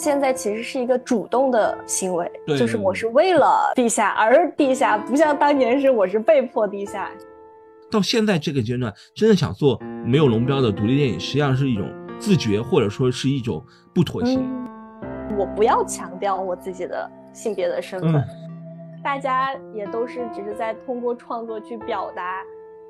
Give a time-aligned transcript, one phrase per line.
[0.00, 7.10] 现在其实是一个主动的行为，对就是我是为了地下而地下，不像当年是我是被迫地下。
[7.90, 11.86] 到现在这个阶段，真的想做没有龙标的独立电影，实际上是一种
[12.18, 13.62] 自觉，或者说是一种
[13.94, 14.38] 不妥协。
[14.38, 18.24] 嗯，我不要强调我自己的性别的身份，嗯
[19.04, 22.42] 大家也都是只是在通过创作去表达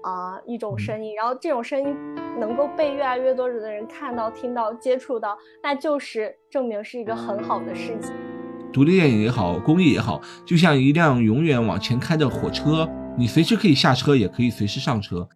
[0.02, 1.95] 啊、一种声音，然后这种声音
[2.38, 8.12] 能够被越来越多的人看到、听到、接触到，那就是证明是一个很好的事情。
[8.73, 15.28] 独立电影也好，公益也好，就像一辆永远往前开的火车，你随时可以下车，也可以随时上车。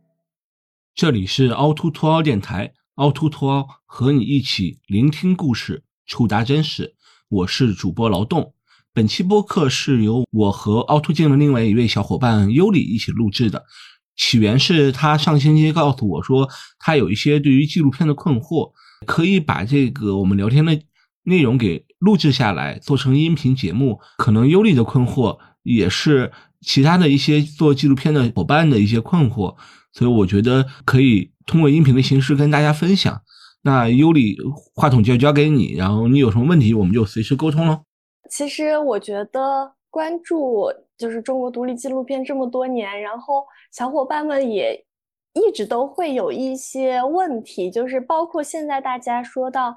[0.94, 6.94] 这里是凹凸凸凹电台，凹凸凸凹和你一起聆听故事，触达真实。
[7.28, 8.54] 我是主播劳动。
[8.92, 13.64] 本期播客是由我和凹凸镜的另外一位小伙伴尤里一起录制的。
[14.16, 16.48] 起源是他上星期告诉我说，
[16.78, 18.72] 他有一些对于纪录片的困惑，
[19.06, 20.78] 可以把这个我们聊天的
[21.24, 23.98] 内容给录制下来，做成音频节目。
[24.18, 29.56] 可能优丽的困惑也是其他的一些做纪录片的伙伴的一些困惑，
[29.92, 33.20] 所以我觉得可以通过音频的形式跟大家分享。
[33.62, 34.36] 那优里，
[34.74, 37.80] 话筒就交给你，然后你有什么问题，我们就随时沟通喽。
[38.30, 44.84] 其实我觉得关注就是中国独立纪录片这么多年，然后小伙伴们也
[45.32, 49.76] 一直都会有一些问题，就是包括现在大家说到。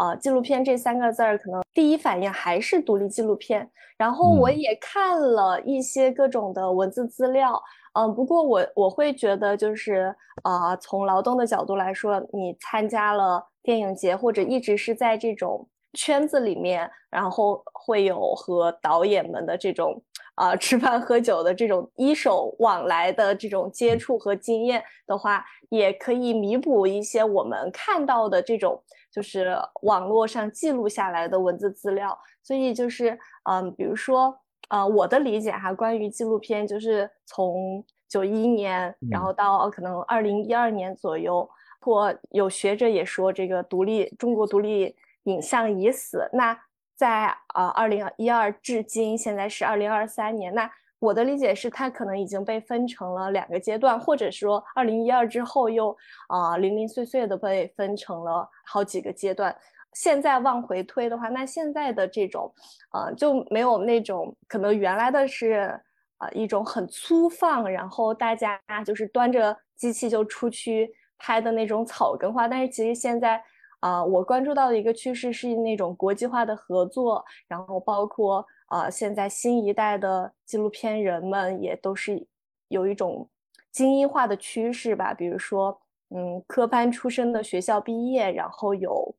[0.00, 3.68] 呃，纪录片这三个字儿，可能第一反应还是独立纪录片。
[3.96, 7.60] 然后我嗯也看了一些各种的文字资料，
[7.94, 15.66] 嗯、不过我我会觉得，就是呃，从劳动的角度来说，你参加了电影节，或者一直是在这种
[15.98, 20.00] 圈子里面，然后会有和导演们的这种
[20.36, 32.16] 啊、呃吃饭喝酒的这种一手往来的这种接触和经验的话，也可以弥补一些我们看到的这种就是网络上记录下来的文字资料。
[32.44, 33.18] 所以就是
[33.50, 34.32] 嗯，比如说
[34.68, 41.46] 呃，我的理解哈，关于纪录片就是从九一年，然嗯后到可能二零一二年左右，
[41.80, 44.94] 或有学者也说这个独立中国独立
[45.28, 46.28] 影像已死。
[46.32, 46.58] 那
[46.96, 50.68] 在啊二零一二至今，现在是二零二三年，那
[50.98, 55.96] 我的理解是它可能已经被分成了两个阶段，或者说二零一二之后又
[56.28, 59.54] 啊、零零碎碎的被分成了好几个阶段。
[59.92, 62.52] 现在往回推的话，那现在的这种，
[62.92, 65.80] 呃，就没有那种可能原来的是，
[66.18, 72.46] 呃，一种很粗放，然后大家就是端着机器就出去拍的那种草根化。
[72.46, 73.42] 但是其实现在，
[73.80, 82.26] 啊、我关注到的一个趋势是那种国际化的合作，然后包括呃，现在新一代的纪录片人们也都是
[82.68, 83.28] 有一种
[83.70, 85.80] 精英化的趋势吧，比如说，
[86.10, 89.14] 嗯，科班出身的学校毕业，然后有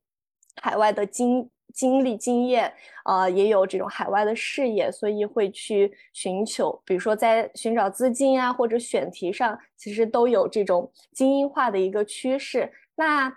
[0.61, 2.73] 海外的经经历经验，
[3.05, 12.71] 呃，也有这种海外的视野，所以会去寻求，比如说在寻找资金啊，或者选题上，其实都有这种精英化的一个趋势。
[12.95, 13.31] 那，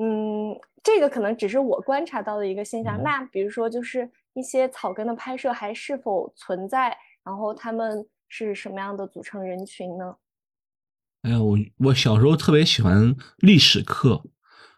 [0.00, 2.96] 嗯，这个可能只是我观察到的一个现象。
[2.98, 6.96] 嗯那比如说，就是一些草根的拍摄还是否存在？
[7.24, 10.14] 然后他们是什么样的组成人群呢？
[11.22, 14.22] 哎呀，我我小时候特别喜欢历史课，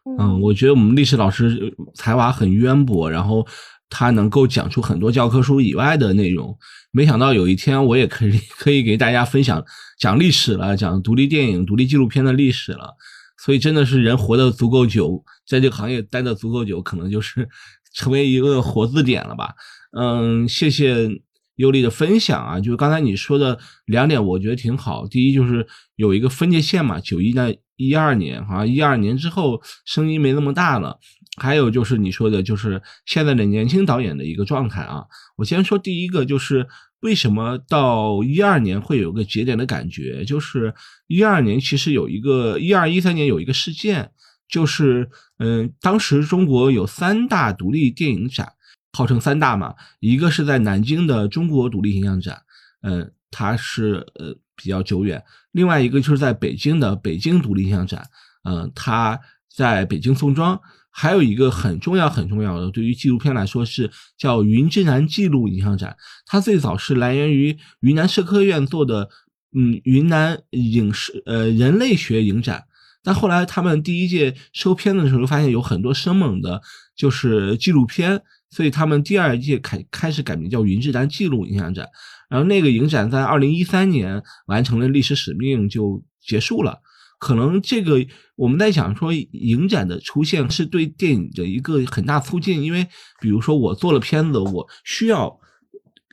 [0.05, 3.47] 嗯，嗯我觉得我们历史老师呃才华很渊博，然后
[3.91, 6.57] 他能够讲出很多教科书以外的内容。
[6.93, 9.63] 没想到有一天我也可以 可以给大家分享
[9.99, 12.97] 讲历史了，讲独立电影、独立纪录片的历史了。
[13.45, 17.49] 所以真的是人活得足够久，在这个行业待得足够久，可能就是
[17.95, 19.55] 成为一个活字典了吧。
[19.99, 21.09] 嗯，谢谢
[21.57, 25.07] 尤丽的分享啊，就是刚才你说的两点，我觉得挺好。
[25.09, 27.45] 第一就是有一个分界线嘛，九一到
[27.77, 30.99] 一二年，好像一二年之后声音没那么大了。
[31.41, 35.05] 还有就是你说的，就是现在的年轻导演的一个状态啊。
[35.37, 36.67] 我先说第一个，就是
[37.01, 40.75] 为什么到一二年会有个节点的感觉，就是
[41.07, 44.13] 一二年其实有一个一二一三年有一个事件，
[44.49, 48.53] 就是嗯、当时中国有三大独立电影展。
[48.93, 52.43] 号称三大嘛，一个是在南京的中国独立影像展，
[52.83, 55.17] 嗯，它是呃比较久远；
[55.53, 58.05] 另外一个就是在北京的北京独立影像展，
[58.43, 59.17] 嗯，它
[59.49, 60.59] 在北京宋庄；
[60.91, 65.97] 还有一个很重要很重要的，对于纪录片来说是叫云之南纪录影像展，
[66.27, 69.09] 它最早是来源于云南社科院做的，
[69.57, 72.65] 嗯，云南影视呃人类学影展。
[73.03, 76.61] 但后来他们第一届收片的时候，发现有很多生猛的，
[76.95, 78.21] 就是纪录片，
[78.51, 81.89] 所以他们第二届开开始改名叫云之南纪录影像展。
[82.29, 86.81] 然后那个影展在二零一三年完成了历史使命就结束了。
[87.21, 92.87] 可能这个我们在讲说影展的出现是对电影的一个很大促进，因为
[93.21, 95.39] 比如说我做了片子，我需要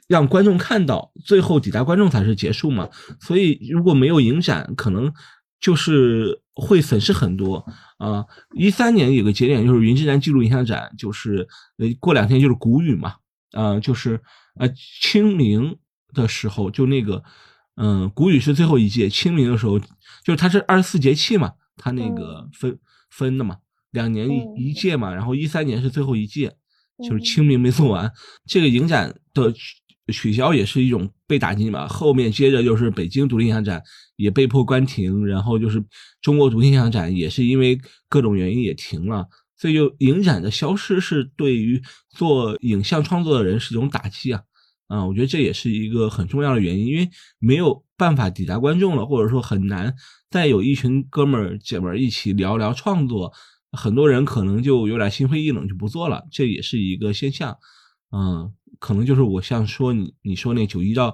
[0.09, 2.89] 让观众看到，最后抵达观众才是结束嘛。
[3.21, 5.13] 所以如果没有影展，可能
[5.62, 7.65] 就是会损失很多
[7.98, 8.25] 啊。
[8.53, 13.15] 一三年有个节点就是云之南纪录影像展，就是呃过两天就是谷雨嘛，
[13.53, 14.21] 啊就是
[14.60, 14.68] 呃
[15.01, 15.77] 清明
[16.13, 17.24] 的时候就那个。
[17.79, 22.79] 嗯，谷雨是最后一届，清明的时候，就是它是二十四节气嘛，它那个分
[23.12, 23.57] 分的嘛，
[23.91, 26.51] 两年一一届嘛，然后一三年是最后一届，
[27.07, 28.12] 就是清明没做完，
[28.47, 29.53] 这个影展的
[30.12, 31.88] 取消也是一种被打击嘛。
[31.88, 33.83] 后面接着就是北京独立影像展
[34.15, 35.83] 也被迫关停，然后就是
[36.19, 37.79] 中国独立影像展也是因为
[38.09, 41.79] 各种原因也停了，所以就影展的消失是对于
[42.09, 44.41] 做影像创作的人是一种打击啊。
[44.88, 49.94] 啊，我觉得这也是一个很重要的原因，因为没有办法抵达观众了，或者说很难
[50.30, 53.34] 再有一群哥们儿姐们儿一起聊聊创作，
[53.74, 57.57] 很多人可能就有点心灰意冷就不做了，这也是一个现象。
[58.12, 61.13] 嗯，可能就是我像说你你说那九一到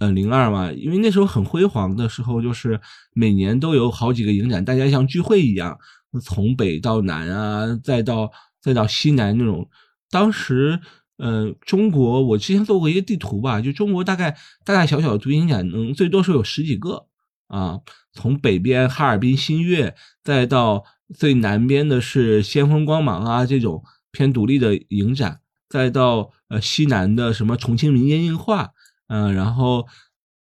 [0.00, 2.80] 呃零二嘛，因为那时候很辉煌的时候，就是
[3.14, 5.78] 每年都有好几个影展，大家像聚会一样，
[6.20, 9.70] 从北到南啊，再到再到西南那种，
[10.10, 10.80] 当时。
[11.24, 17.06] 嗯，中国我之前做过一个地图吧，就中国大概大大小小的独立影展能最多是有十几个
[17.46, 17.78] 啊。
[18.12, 20.82] 从北边哈尔滨新月，再到
[21.14, 25.38] 最南边的是先锋光芒啊这种偏独立的影展，
[25.68, 28.72] 再到呃西南的什么重庆民间映画，
[29.06, 29.86] 嗯，然后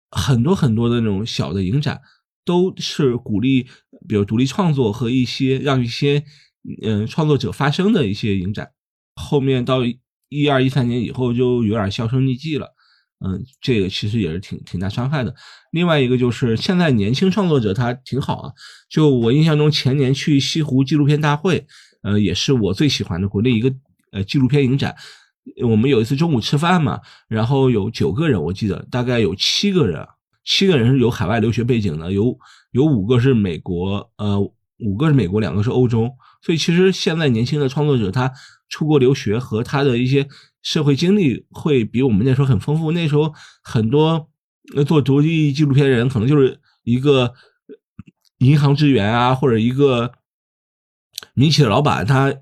[0.09, 2.00] 很多很多的那种小的影展，
[2.45, 3.68] 都是鼓励
[4.07, 6.23] 比如独立创作和一些让一些
[6.81, 8.71] 嗯创作者发声的一些影展。
[9.15, 9.79] 后面到。
[10.31, 12.68] 一二一三年以后就有点销声匿迹了，
[13.19, 15.36] 嗯，这个其实也是挺挺大伤害的。
[15.72, 18.51] 另外一个就是现在年轻创作者他挺好啊，
[18.89, 21.68] 就我印象中前年去西湖纪录片大会，
[22.01, 23.74] 呃，也是我最喜欢的国内一个
[24.13, 24.95] 呃纪录片影展。
[25.68, 30.07] 我们有一次中午吃饭嘛，然后有九个人，我记得大概有七个人，
[30.45, 32.33] 七个人是有海外留学背景的，有
[32.72, 34.39] 有五个是美国，呃，
[34.80, 36.10] 五个是美国，两个是欧洲。
[36.42, 38.31] 所以其实现在年轻的创作者他。
[38.71, 40.27] 出国留学和他的一些
[40.63, 42.91] 社会经历会比我们那时候很丰富。
[42.91, 43.31] 那时候
[43.62, 44.27] 很多
[44.88, 47.33] 做独立纪录片的人可能就是一个
[48.39, 50.12] 银行职员啊，或者一个
[51.35, 52.33] 民企的老板，他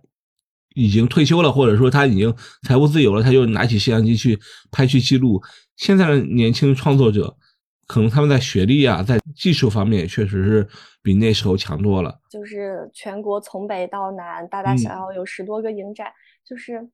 [0.76, 4.40] 已经退休了，或者说他已经财务自由了，他就拿起摄像机去
[4.72, 5.42] 拍去记录。
[5.76, 7.36] 现在的年轻创作者，
[7.90, 10.70] 可能他们在学历啊，在技术方面确实是。
[11.02, 16.12] 比那时候强多了，就是全国从北到南，大大小小有十多个影展，
[16.46, 16.86] 就是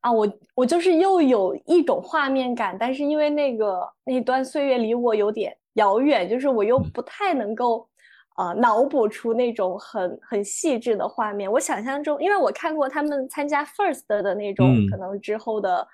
[0.00, 7.88] 啊，我我就是又有一种画面感，但是因为那个那段岁月离我有点遥远，就是我又不太能够
[8.36, 11.50] 呃脑补出那种很很细致的画面。
[11.50, 15.88] 我想象中，因为我看过他们参加 First 的那种，可能之后的。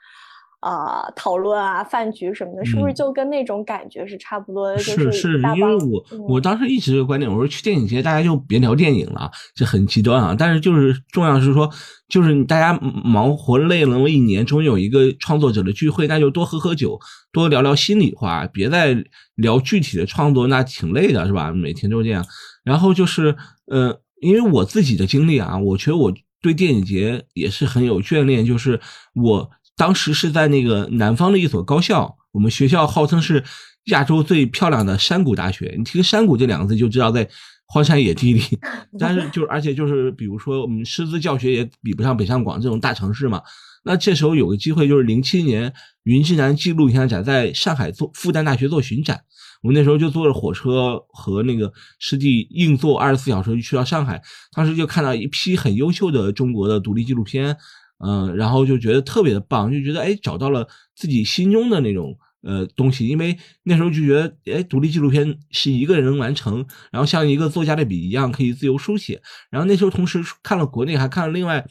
[0.60, 4.78] 啊，讨论啊，饭局什么的，是不是就跟那种感觉是差不多的？
[4.78, 10.36] 是是，因为我我当时一直这个观点，我说去电影节大家就别聊电影了，这很极端啊。
[10.38, 11.70] 但是就是重要是说，
[12.08, 16.98] 就是大家忙活累了那么一年，终于有一个创作者的聚会，那就多喝喝酒，
[17.32, 19.02] 多聊聊心里话，别再
[19.36, 21.50] 聊具体的创作，那挺累的，是吧？
[21.52, 22.22] 每天都这样。
[22.64, 23.34] 然后就是，
[23.68, 26.12] 呃，因为我自己的经历啊，我觉得我
[26.42, 28.78] 对电影节也是很有眷恋，就是
[29.14, 29.50] 我。
[29.80, 33.42] 当时是在那个南方的一所高校，我们学校号称是
[33.86, 35.74] 亚洲最漂亮的山谷大学。
[35.78, 37.26] 你听“山谷”这两个字就知道在
[37.64, 38.42] 荒山野地里，
[39.00, 43.40] 但是就而且就是比如说我们师资教学也比不上北上广这种大城市嘛。
[43.82, 45.72] 那这时候有个机会，就是零七年
[46.02, 49.18] 云之南纪录影像展在上海做复旦大学做巡展，
[49.62, 54.20] 我们那时候就坐着火车和那个师弟硬座二十四小时就去到上海，
[54.54, 57.56] 当时就看到一批很优秀的中国的独立纪录片。
[58.02, 60.66] 嗯，然后就觉得特别的棒，就觉得哎，找到了
[60.96, 63.06] 自己心中的那种呃东西。
[63.06, 69.20] 因为那时候就觉得，哎，独立纪录片是一个人完成，然后像一个作家的笔一样可以自由书写。
[69.50, 71.62] 然后那时候同时看了国内，还看了另外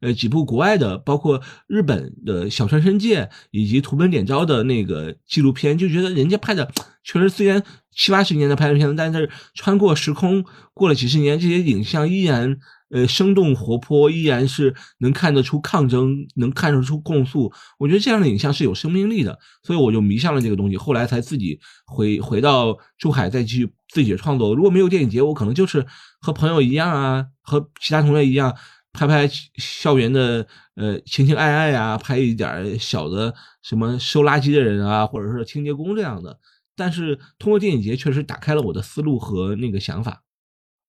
[0.00, 6.72] 呃几部国外的，包括日本的小川伸介以及图本点昭的那个纪录片，就觉得人家拍的
[7.04, 7.62] 确实虽然
[7.94, 10.42] 七八十年的拍的片子，但是穿过时空，
[10.72, 12.56] 过了几十年，这些影像依然。
[12.90, 17.52] 呃，生动活泼，依然是能看得出抗争，能看得出控诉。
[17.78, 20.76] 我觉得这样的影像是有生命力的，所以我就迷上了这个东西。
[20.76, 24.54] 后来才自己回回到珠海，再继续自己创作。
[24.54, 25.84] 如果没有电影节，我可能就是
[26.20, 28.54] 和朋友一样啊，和其他同学一样，
[28.92, 36.38] 拍拍校园的呃情情爱爱啊，拍一点小的什么收垃圾的人啊，或者是清洁工这样的。
[36.76, 40.22] 但是通过电影节，确实打开了我的思路和那个想法。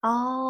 [0.03, 0.46] 哦，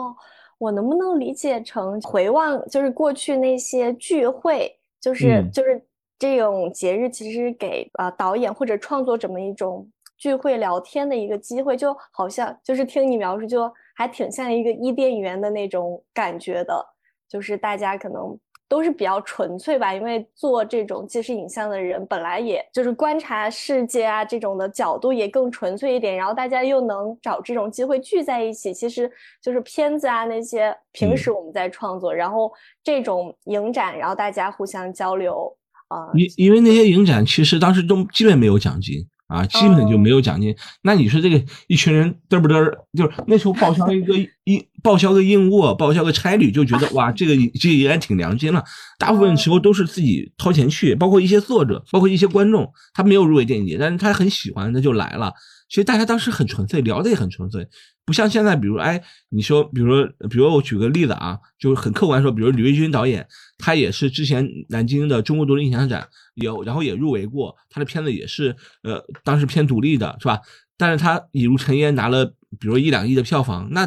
[0.57, 5.81] 我能不能理解成回望，就是过去那些聚会，就是嗯就是
[6.19, 16.85] 这种节日，其实给呃导演或者创作者们一种聚会聊天的一个机会，就好像就是听你描述，就还挺像一个伊甸园的那种感觉的，
[17.29, 18.37] 就是大家可能。
[18.69, 29.09] 都是比较纯粹吧，因为做这种纪实影像的人，本来也就是观察世界啊这种的角度也更纯粹一点，然后大家又能找这种机会聚在一起，其实
[29.41, 32.51] 就是片子啊那些平时我们在创作，然后
[32.83, 35.55] 这种影展，然后大家互相交流
[35.87, 36.11] 啊。
[36.13, 39.07] 因因为那些影展其实当时都基本没有奖金。
[39.27, 40.55] 啊，基本就没有奖金。
[40.81, 44.15] 那你说这个一群人嘚不嘚儿，就是那时候报销一个
[44.45, 48.63] 硬报销个硬卧，报销个差旅，就觉得 哇，这个这也挺良心了。
[48.97, 55.33] 大部分时候都是自己掏钱去，包括一些作者，包括一些观众，他没有入围电影节，但是他很喜欢，他就来了。
[55.69, 57.67] 其实大家当时很纯粹，聊的也很纯粹，
[58.07, 70.39] 不像现在，比如哎，你说，比如说，比如我举个例子啊，就是很客观说，比如吕卫军导演，他也是之前南京的中国独立影像展有，然后也入围过，他的片子也是呃当时偏独立的，是吧？
[70.77, 72.25] 但是他已入尘烟拿了，
[72.57, 73.85] 比如一两亿的票房，那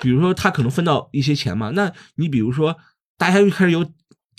[0.00, 2.76] 比如说他可能分到一些钱嘛，那你比如说
[3.18, 3.84] 大家又开始有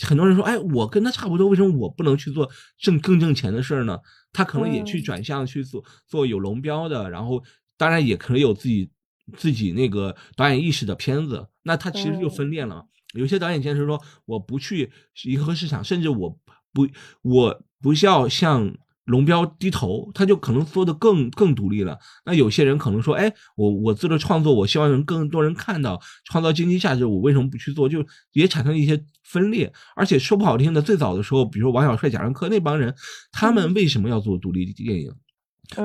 [0.04, 2.50] 很多人说，哎，我跟他差不多，为什么我不能去做
[2.80, 4.00] 挣更挣钱的事儿呢？
[4.32, 7.44] 他可能也去转向去做做有龙标的，然后
[7.78, 8.90] 当然也可能有自己
[9.38, 11.48] 自己那个导演意识的片子。
[11.64, 12.86] 那他其实就分裂了。
[13.14, 14.92] 有些导演坚持说，我不去
[15.26, 16.30] 迎合市场，甚至我
[16.74, 16.88] 不
[17.22, 18.74] 我不要向
[19.06, 22.00] 龙标低头，他就可能做的更更独立了。
[22.26, 27.90] 那有些人可能说，哎，我我做的创作，我希望能更多人看到，创造经济价值，我为什么不去做？
[27.90, 29.72] 就也产生了一些分裂。
[29.96, 32.96] 而且说不好听的，最早的时候，比如说王小帅、贾樟柯那帮人，
[33.32, 35.14] 他们为什么要做独立电影？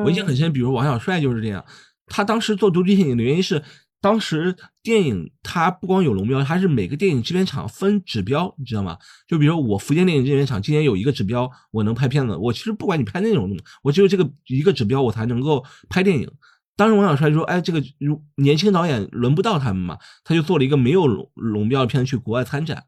[0.05, 1.65] 我印象很深，比如王小帅就是这样，
[2.07, 3.63] 他当时做独立电影的原因是。
[3.99, 8.97] 当时电影它不光有龙标，它是每个电影制片厂分指标，你知道吗？
[9.27, 12.37] 就比如我福建电影制片厂今年有一个指标，我能拍片子。
[12.37, 13.51] 我其实不管你拍内容，
[13.83, 16.31] 我只有这个一个指标，我才能够拍电影。
[16.77, 22.85] 当时王小帅说：“哎，这个如年轻导演轮不到他们嘛，他就做了一个没有龙龙标的片去国外参展。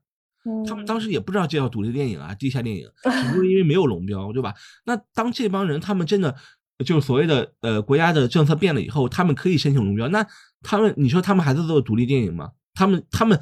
[0.67, 4.55] 他们当时也不知道这叫独立电影啊，地下电影， 只不过因为没有龙标，对吧？
[4.85, 6.37] 那当这帮人他们真的
[6.85, 10.27] 就是所谓的呃国家的政策变了以后，他们可以申请龙标，那。
[10.61, 12.51] 他们，你说他们还在做独立电影吗？
[12.75, 13.39] 他们，他们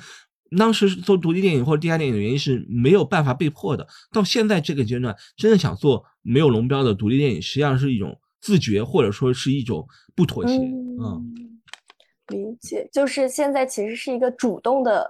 [0.59, 3.88] 当时做独立电影或者地下电影的原因是没有办法被迫的。
[4.12, 10.59] 到现在这个阶段，真的想做没有龙标的独立电影，实际上是一种自觉，或者说是一种不妥协。
[10.59, 11.59] 嗯，
[12.28, 15.09] 理解，就是现在其实是一个主动的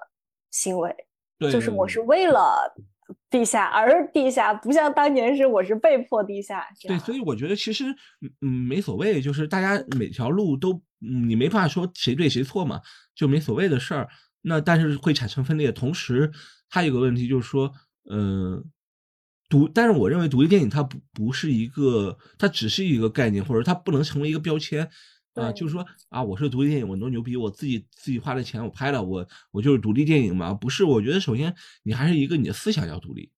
[0.52, 0.94] 行为，
[1.40, 2.72] 对，就是我是为了
[3.30, 6.66] 地下，而地下不像当年是我是被迫地下。
[6.86, 7.84] 对，所以我觉得其实
[8.40, 10.82] 嗯没所谓，就是大家每条路都。
[11.02, 12.80] 嗯，你没办法说谁对谁错嘛，
[13.14, 14.08] 就没所谓的事儿。
[14.40, 15.70] 那但是会产生分裂。
[15.70, 16.32] 同时，
[16.70, 17.70] 它有个问题就是说，
[18.10, 18.64] 嗯，
[19.50, 24.88] 独，但是我认为独立电影它不不是一个，它只是一个概念，或者它不能成为一个标签
[25.42, 25.52] 啊。
[25.52, 30.52] 就是说啊，我是独立电影，我多牛逼，我自己自己花的钱我拍了，我我就是独立电影嘛。
[30.54, 33.30] 不是，我觉得首先你还是一个你的思想要独立，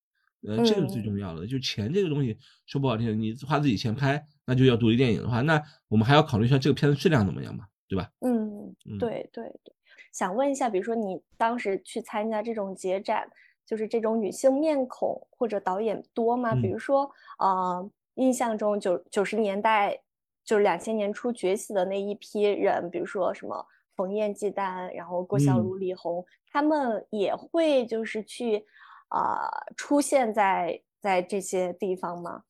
[0.47, 1.47] 呃，这个最重要的。
[1.47, 2.37] 就钱这个东西
[2.67, 4.25] 说不好听，你花自己钱拍。
[4.47, 8.11] 那就要独立电影的话，那我们还要考虑一下这个片子质量怎么样嘛，对吧？
[8.21, 9.75] 嗯，对对对。
[10.11, 13.29] 想问一下，比如说你当时去参加这种节展，
[13.67, 16.55] 就是这种女性面孔或者导演多吗？
[16.55, 20.01] 比如说，呃，印象中九九十年代
[20.49, 23.63] 就是两千年初崛起的那一批人，比如说什么
[23.95, 28.65] 冯燕、季丹，然后郭小茹、李红，他们也会就是去
[29.09, 32.45] 啊出现在在这些地方吗？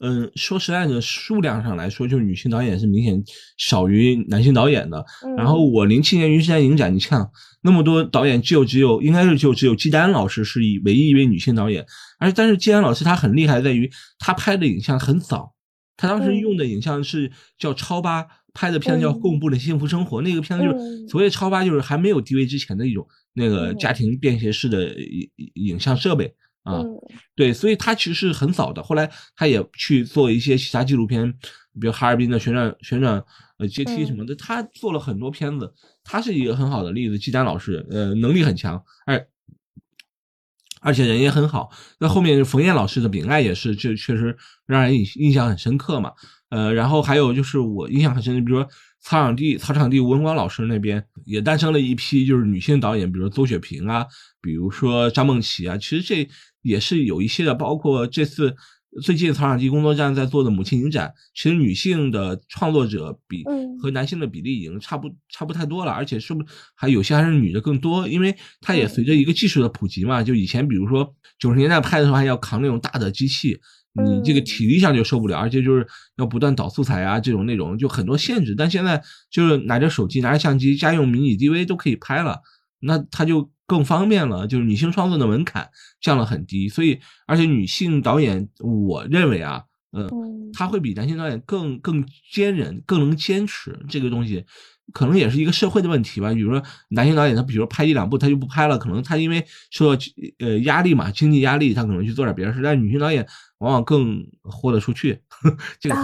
[0.00, 3.24] 嗯，说实在的，数量上来说，就是女性导演是明显
[3.56, 5.02] 少于男性导演的。
[5.34, 7.26] 然后我零七年云山影展，你看
[7.62, 11.86] 那么多导演，就只有应该是就只有季丹老师是以唯一一位女性导演。
[12.18, 15.54] 而但是季丹老师她很厉害，在于她拍的影像很早，
[15.98, 20.20] 她当时用的影像是叫超八拍的片子，叫《共步的幸福生活》。
[20.22, 26.34] 那个片子就是所谓超八，就是还没有 DV 之前的一种那个家庭便携式的影影像设备。
[26.64, 26.82] 啊，
[27.34, 28.82] 对，所以他其实是很早的。
[28.82, 31.32] 后来他也去做一些其他纪录片，
[31.80, 33.24] 比如哈尔滨的旋转旋转
[33.56, 35.72] 呃阶梯什么的，他做了很多片子。
[36.04, 37.18] 他是一个很好的例子。
[37.18, 39.26] 季丹老师，呃，能力很强，而
[40.88, 41.70] 而且人也很好。
[42.00, 46.12] 那后面冯燕老师的《饼爱》也是，这确实让人印印象很深刻嘛。
[46.48, 48.68] 呃，然后还有就是我印象很深的，比如说
[49.00, 54.06] 草场地草场地吴文光老师那边也诞生了一批就是女性导演，比如邹雪萍啊，
[54.40, 56.28] 比如说张梦琪啊，其实这。
[56.62, 58.54] 也是有一些的，包括这次
[59.02, 63.44] 最近草场地工作站在做的母亲影展，其实女性的创作者比
[63.80, 68.06] 和男性的比例已经差不差不太多了，而且是不是还有些还是女的更多？
[68.08, 73.58] 因为它也随着一个技术的普及嘛，就以前比如说九十年代拍的时候还要扛那种大的机器。
[73.94, 75.84] 你这个体力上就受不了，而且就是
[76.18, 78.54] 要不断导素材啊，这种那种就很多限制。
[78.56, 82.38] 但现在就是拿着手机、拿着相机、家用迷你 DV 都可以拍了，
[82.78, 84.48] 那它就更方便了。
[84.48, 85.70] 就是女性创作的门槛
[86.00, 86.98] 降了很低，所以
[87.28, 90.08] 而且女性导演，我认为啊，嗯，
[90.52, 94.44] 她会比男性导演更更坚韧、更能坚持这个东西。
[94.92, 96.32] 可能也是一个社会的问题吧。
[96.32, 100.02] 比如说，男性导演他，比如拍一两部他就不拍了，可能他因为受到
[100.38, 102.60] 呃压力嘛，经济压力，他可能去做点别的事。
[102.62, 103.26] 但是女性导演
[103.58, 105.20] 往往更豁得出去，
[105.78, 105.96] 这个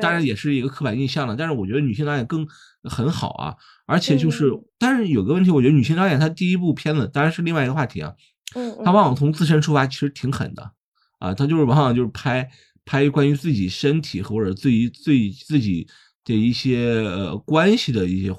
[0.00, 1.34] 当然也是一个刻板印象了。
[1.36, 2.46] 但是我觉得女性导演更
[2.84, 3.54] 很好啊，
[3.86, 8.12] 而且就是，但是有个问题，我觉得女性导演她第一部片子当然是另外一个话题啊，
[8.54, 10.70] 嗯，她往往从自身出发，其实挺狠的
[11.18, 12.48] 啊，她就是往往就是拍
[12.84, 15.88] 拍关于自己身体或者自己自己自己。
[16.24, 18.34] 的一些呃关系的一些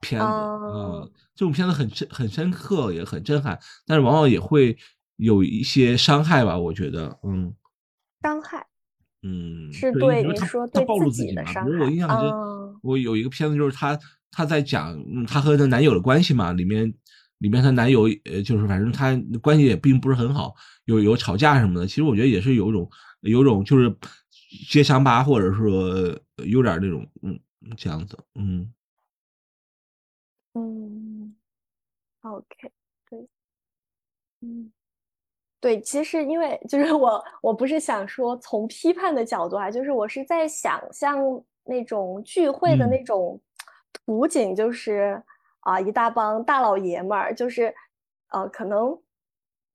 [0.00, 1.02] 片子啊，
[1.34, 4.76] 这种片子很深很深刻，也很震撼，但是往往也会
[5.16, 7.52] 有一些伤害吧，我觉得，嗯，
[8.22, 8.66] 伤害，
[9.22, 11.70] 嗯，是对你说对自己的伤害。
[11.80, 13.98] 我印象中，我有一个片子就是她
[14.30, 16.92] 她在讲她和她男友的关系嘛，里面
[17.38, 22.88] 里面她男友呃就是反正她关系也并不是很好，有有吵架什么的，其实我觉得也是有种
[23.20, 23.96] 有种就是。
[24.68, 25.90] 揭伤疤，或者说
[26.46, 27.38] 有点那种，嗯，
[27.76, 28.72] 这样子，嗯，
[30.54, 31.34] 嗯
[32.22, 32.72] ，OK，
[33.10, 33.28] 对，
[34.42, 34.72] 嗯，
[35.60, 41.18] 对，其实因为就是 我，我不是想说从批判的角度啊，就是我是在想象
[41.64, 43.40] 那种聚会的那种
[44.06, 45.22] 图景，就是
[45.60, 47.74] 啊，一大帮大老爷们儿，就是
[48.30, 48.98] 呃，可能。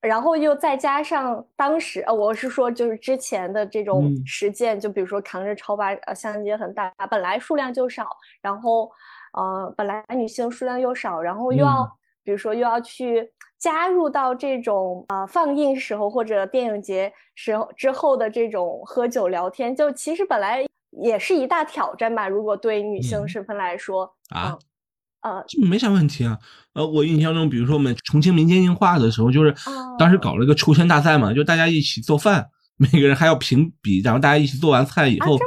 [0.03, 8.09] 然后又再加上当时，呃，我是说，就是之前的这种实践，就比如说扛着超八，呃，相机很大，本来数量就少，
[8.41, 8.91] 然后，
[9.31, 11.89] 呃，本来女性数量又少，然后又要，
[12.21, 20.65] 比如说又要去加入到这种，呃，放映时候或者电影节时候之后的这种喝酒聊天，就其实本来
[21.01, 24.59] 也是一大挑战吧，如果对女性身份来说啊。
[25.23, 26.37] 呃，这没啥问题啊。
[26.73, 29.53] 呃，我印象中，比如说我们重庆民间映画的时候，就是
[29.97, 32.45] 当时搞了一个厨神大赛嘛，就大家一起做饭，
[32.77, 35.37] 每个人还要评比，然后大家一起做完菜以后，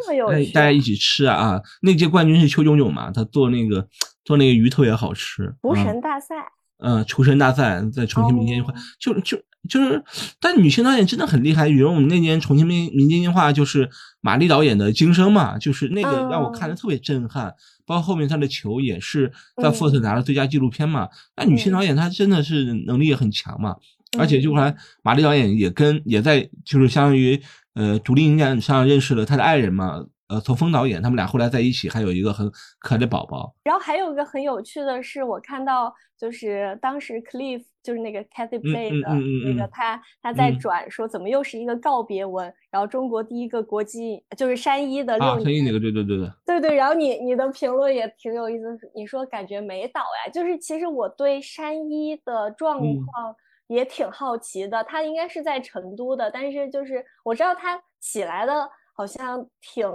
[0.55, 1.63] 大家一起吃啊啊！
[1.83, 3.87] 那届冠军是邱炯炯嘛，他做那个
[4.25, 5.55] 做那个鱼特别好吃。
[5.63, 6.35] 厨神大赛。
[6.79, 10.03] 嗯，厨神大赛在重庆民间映画，就就就是，
[10.41, 11.69] 但女性导演真的很厉害。
[11.69, 13.89] 比如我们那年重庆民民间映画，就是
[14.21, 17.55] 马丽导演的《今生》嘛，就是那个让我看的特别震撼。
[17.87, 23.77] 包括后面他的球也是在 FIRST 拿了最佳纪录片嘛，那女性导演她真的是能力也很强嘛，
[24.19, 27.41] 而且就后来玛丽导演也跟也在就是相当于
[27.75, 30.05] 呃独立影展上认识了他的爱人嘛。
[30.29, 33.55] 呃，从峰导演他们俩后来在一起，还有一个很可爱的宝宝。
[33.63, 39.15] 然后还有一个很有趣的是，我看到就是当时 Cliff 就是那个 Cathy Play 的
[39.49, 46.75] 那个他他在转说怎么又是一个告别文，然后中国第一个国际就是山一的六山一那个对对对对对对。
[46.75, 50.33] 然后你你的评论也挺有意思，你说感觉没倒呀？
[50.33, 53.37] 就是其实我对山一的状况
[53.69, 58.69] 也挺好奇的，他应该是在成都的，但是就是我知道他起来的。
[58.99, 59.87] 好像挺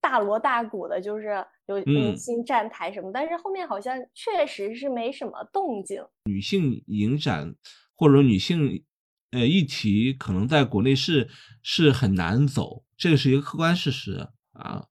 [0.00, 6.04] 大锣大鼓的，就是有明星站台什么，但是后面好像确实是没什么动静。
[6.24, 7.54] 女性影展
[7.94, 8.84] 或者说女性
[9.30, 11.28] 呃议题，可能在国内是
[11.62, 14.84] 是很难走，这个是一个客观事实啊。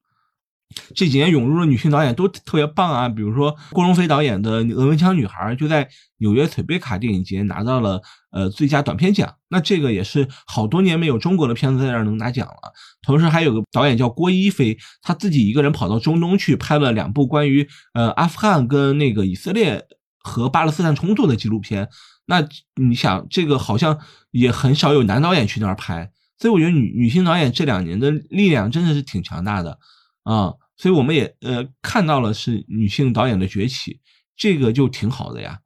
[0.94, 12.72] 这几年涌入的女性导演都特别棒啊，比如说郭荣飞导演的《额温枪女孩》就在纽约翠贝卡电影节拿到了呃最佳短片奖，那这个也是好多年没有中国的片子在那儿能拿奖了。
[13.02, 19.84] 同时还有个导演叫郭一飞，他自己一个人跑到中东去拍了两部关于呃阿富汗跟那个以色列
[20.18, 21.88] 和巴勒斯坦冲突的纪录片。
[22.26, 22.42] 那
[22.76, 23.98] 你想，这个好像
[24.30, 29.78] 也很少有男导演去那儿拍，所以我觉得女女性导演这两年的力量真的是挺强大的
[30.22, 30.54] 啊。
[30.76, 34.00] 所以我们也呃看到了是女性导演的崛起，
[34.36, 35.60] 这个就挺好的呀，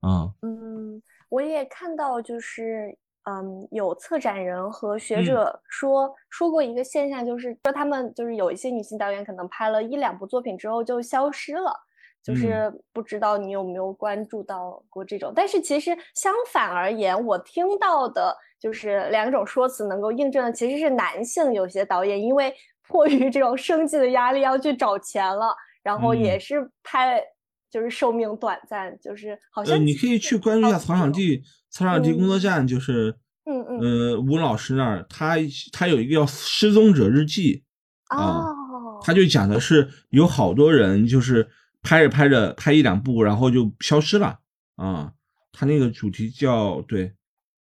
[0.00, 11.74] 啊，嗯，我也看到就是嗯有策展人和学者说说过一个现象，就是说他们就是有一些女性导演可能拍了一两部作品之后就消失了，
[12.22, 15.32] 就是不知道你有没有关注到过这种。
[15.34, 22.54] 但是其实相反而言，我听到的就是两种说辞能够印证的，其实是男性有些导演因为。
[22.92, 27.18] 迫于这种生计的压力，要去找钱了，然后也是拍，
[27.70, 29.84] 就是寿命短暂，就是好像。
[29.84, 35.36] 你可以去关注一下草场地，草场地工作站，就是嗯嗯，呃，吴老师那儿，他
[35.72, 37.64] 他有一个叫《失踪者日记》
[38.14, 41.48] 啊，哦，他就讲的是有好多人就是
[41.82, 44.38] 拍着拍着拍一两部，然后就消失了
[44.76, 45.12] 啊。
[45.54, 47.14] 他那个主题叫对，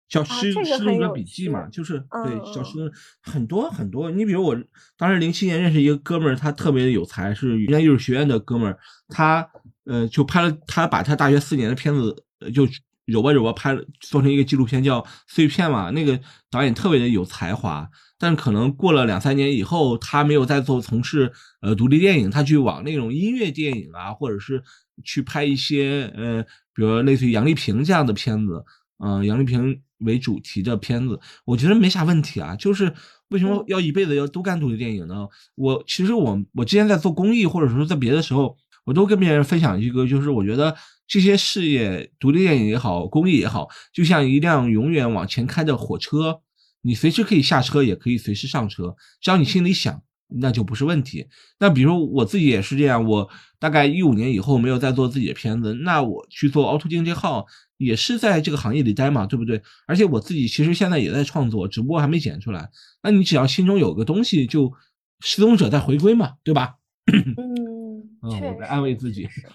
[0.09, 2.91] 叫失这个失踪者很有趣笔记嘛，就是对嗯嗯叫失踪
[3.23, 4.11] 很多很多。
[4.11, 4.57] 你比如我
[4.97, 9.49] 当时零七年认识一个哥们儿，他特别有才，是人家艺术学院的哥们儿，他
[9.85, 12.67] 呃就拍了，他把他大学四年的片子呃就
[13.07, 15.91] 揉吧揉吧拍了，做成一个纪录片叫《碎片》嘛。
[15.91, 16.19] 那个
[16.51, 17.89] 导演特别的有才华，
[18.19, 24.63] 但是可能过了两三年以后，他没有再做从事呃独立电影，他去往那种音乐电影啊，或者是
[25.05, 26.43] 去拍一些呃，
[26.75, 28.65] 比如类似于杨丽萍这样的片子，
[28.99, 32.55] 嗯、杨丽萍为主题的片子，我觉得没啥问题啊。
[32.57, 32.93] 就是
[33.29, 35.27] 为什么嗯要一辈子要都干独立电影呢？
[35.55, 46.41] 我其实我我之前在做公益，或者说在别的时候，我都跟别人分享一个，就是我觉得这些事业，独立电影也好，公益也好，就像一辆永远往前开的火车，
[46.83, 51.27] 你随时可以下车，也可以随时上车，只要你心里想，那就不是问题。
[51.59, 59.63] 那比如我自己也是这样，我大概一五年以后没有再做自己的片子，那我去做凹凸镜这号也是在这个行业里待嘛，对不对？
[59.87, 62.69] 而且我自己其实现在也在创作，只不过还没剪出来。
[63.03, 64.73] 那你只要心中有个东西，就
[65.21, 66.75] 失踪者在回归嘛，对吧？
[67.13, 69.29] 嗯， 嗯，确我在安慰自己。
[69.29, 69.47] 实。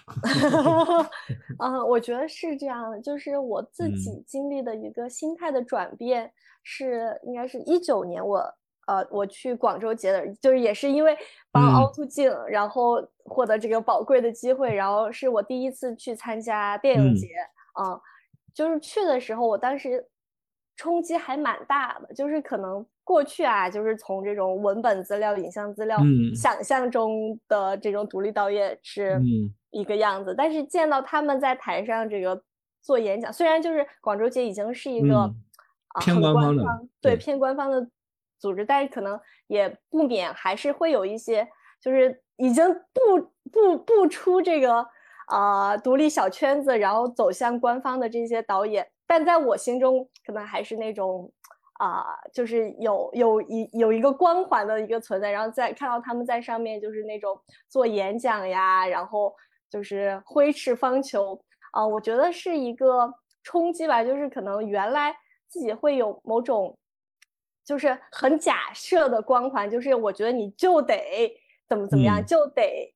[1.60, 6.32] 嗯，我觉得是这样的，就是我自嗯己经历的一个心态的转变
[6.62, 8.42] 是，应该是一九年我
[8.92, 11.16] 呃我去广州节的，就是也是因为
[11.50, 11.72] 帮嗯。
[11.74, 17.14] 凹凸镜，然后获得这个宝贵的机会，然后是我第一次去参加电影嗯。
[17.14, 17.28] 节，
[17.80, 17.98] 嗯，
[18.54, 20.06] 就是去的时候，我当时
[20.76, 26.34] 冲击还蛮大的，就是可能过去啊，就是从这种文本资料、影像资料、嗯。
[26.34, 29.54] 想象中的这种独立导演是嗯。
[29.70, 32.42] 一个样子，但是见到他们在台上这个
[32.82, 35.34] 做演讲，虽然就是广州节已经是一个、嗯
[35.94, 36.64] 啊很偏官方的
[37.02, 37.86] 对对偏官方的
[38.42, 41.48] 组织，但是可能也不免还是会有一些
[41.80, 44.86] 就是已经不不不出这个
[45.30, 51.32] 呃独立小圈子，然后走向官方的这些导演，但在我心中可能还是那种
[51.74, 57.36] 啊、就是有有一有一个光环的一个存在，然后再看到他们在上面就是那种
[57.68, 59.34] 做演讲呀，然后
[59.68, 61.40] 就是挥斥方遒
[61.72, 65.12] 啊、我觉得是一个冲击吧，就是可能原来
[65.48, 66.78] 自己会有某种
[67.64, 71.32] 就是很假设的光环，就是我觉得你就得
[71.68, 72.94] 怎么怎么样，嗯就得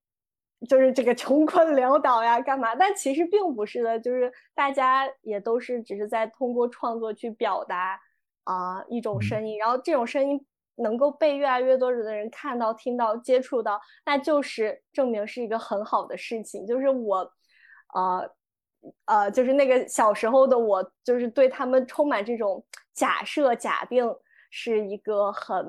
[0.67, 2.75] 就是这个穷困潦倒呀，干嘛？
[2.75, 7.99] 但其实并不是的，就是大家也都是只是在通过创作去表达
[8.43, 16.65] 啊、一种嗯声音，然后这种声音能够被越来越多的人看到、听到、接触到，那就是证明是一个很好的事情。
[16.65, 17.17] 就是我，
[17.93, 18.29] 呃。
[19.05, 24.07] 呃，就是那个小时候的我，就是对他们充满这种假设、假定，
[24.49, 25.65] 是一个很，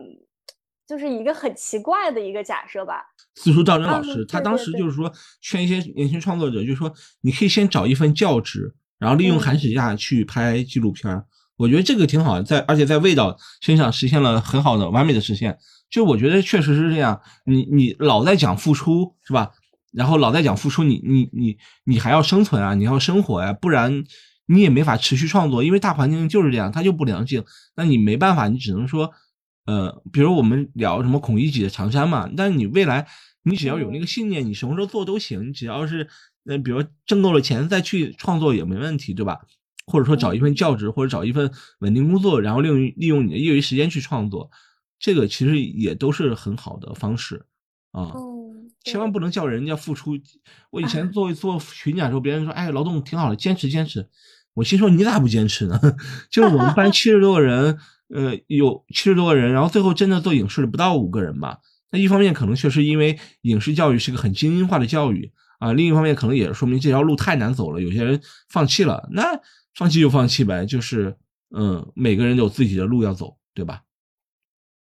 [0.86, 3.02] 就是一个很奇怪的一个假设吧。
[3.34, 11.24] 四叔赵真老嗯师，他当时就是说劝一些年轻创作者，就是说你可以先找一份教职，然后利用嗯寒暑假去拍纪录片儿。
[11.56, 15.58] 我觉得这个挺好，在而且在味道身上实现了很好的完美的实现。
[15.90, 19.52] 就我觉得确实是这样，你你老在讲付出是吧？
[19.92, 24.04] 然后老在讲付出，你你你你还要生存啊，你要生活呀、不然
[24.48, 27.44] 你也没法持续创作，因为大环境就是这样，它就不良性。
[27.76, 29.12] 那你没办法，你只能说，
[29.66, 33.06] 呃，比如我们聊什么孔乙己的长衫嘛，但是你未来
[33.44, 35.48] 你只要有那个信念，你什么时候做都行。
[35.48, 36.08] 你只要是，
[36.46, 39.38] 呃，比如挣够了钱再去创作也没问题，对吧？
[39.86, 44.50] 或者说找一份教职，或者找一份稳定工作，然后利用利用你的业余时间去创作，
[44.98, 47.44] 这个其实也都是很好的方式
[47.92, 48.12] 啊。
[48.16, 50.18] 嗯，千万不能叫人家付出。
[50.70, 54.08] 我以前 做做巡讲的时候，别人说：“哎，劳动挺好的，坚持坚持。”
[54.58, 55.78] 我心说：“你咋不坚持呢？”
[56.30, 61.58] 就是我们班七十多个人，呃，有七十多个人，然后最后真的做影视的不到五个人吧。
[61.90, 69.08] 那一方面可能确实因为影视教育是个很精英化的教育啊，另一方面可能也是说明这条路太难走了，有些人放弃了。
[69.12, 69.40] 那
[69.74, 71.16] 放弃就放弃呗，就是
[71.56, 73.82] 嗯，每个人都有自己的路要走，对吧？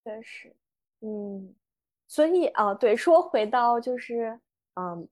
[0.04, 0.54] 确实，
[1.00, 1.54] 嗯，
[2.08, 4.38] 所以啊，对，说回到就是，
[4.74, 5.08] 嗯，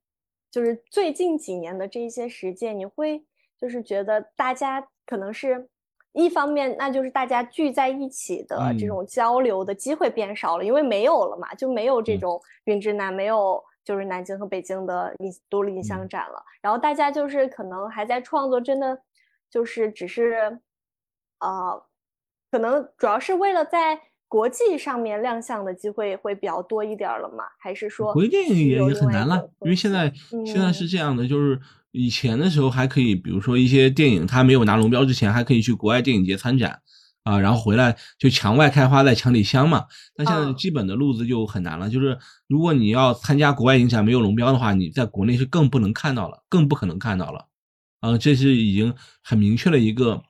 [0.50, 3.22] 就是最近几年的这一些实践，你会
[3.60, 5.68] 就是觉得大家可能是
[6.12, 8.88] 一方面，那就是大家聚在一起的这嗯。
[8.88, 12.18] 种交流的机会变少了，因为没有了嘛，就没有这嗯。
[12.18, 18.98] 种云之南，没有就是南京和北京的影独立影像嗯展了，然后大家就是可能还在创作，真的
[19.50, 20.58] 就是只是，
[21.40, 21.84] 呃，
[22.50, 27.44] 可能主要是为了在国际上面亮相的机会会比较多一点儿了嘛？
[27.60, 30.12] 还是说国际电影也也很难了，因为现在
[30.44, 30.88] 现在是嗯。
[30.88, 31.60] 这样的，就是
[31.96, 36.80] 以前的时候还可以，比如说一些电影它没有拿龙标之前，还可以去国外电影节参展
[37.22, 39.86] 啊，然后回来就墙外开花在墙里香嘛。
[40.18, 47.46] 那现在基本的路子就很难了，就是如果你要参加国外影展没有龙标的话，你在国内是更不能看到了，更不可能看到了。
[48.00, 50.22] 啊，这是已经很明确的一个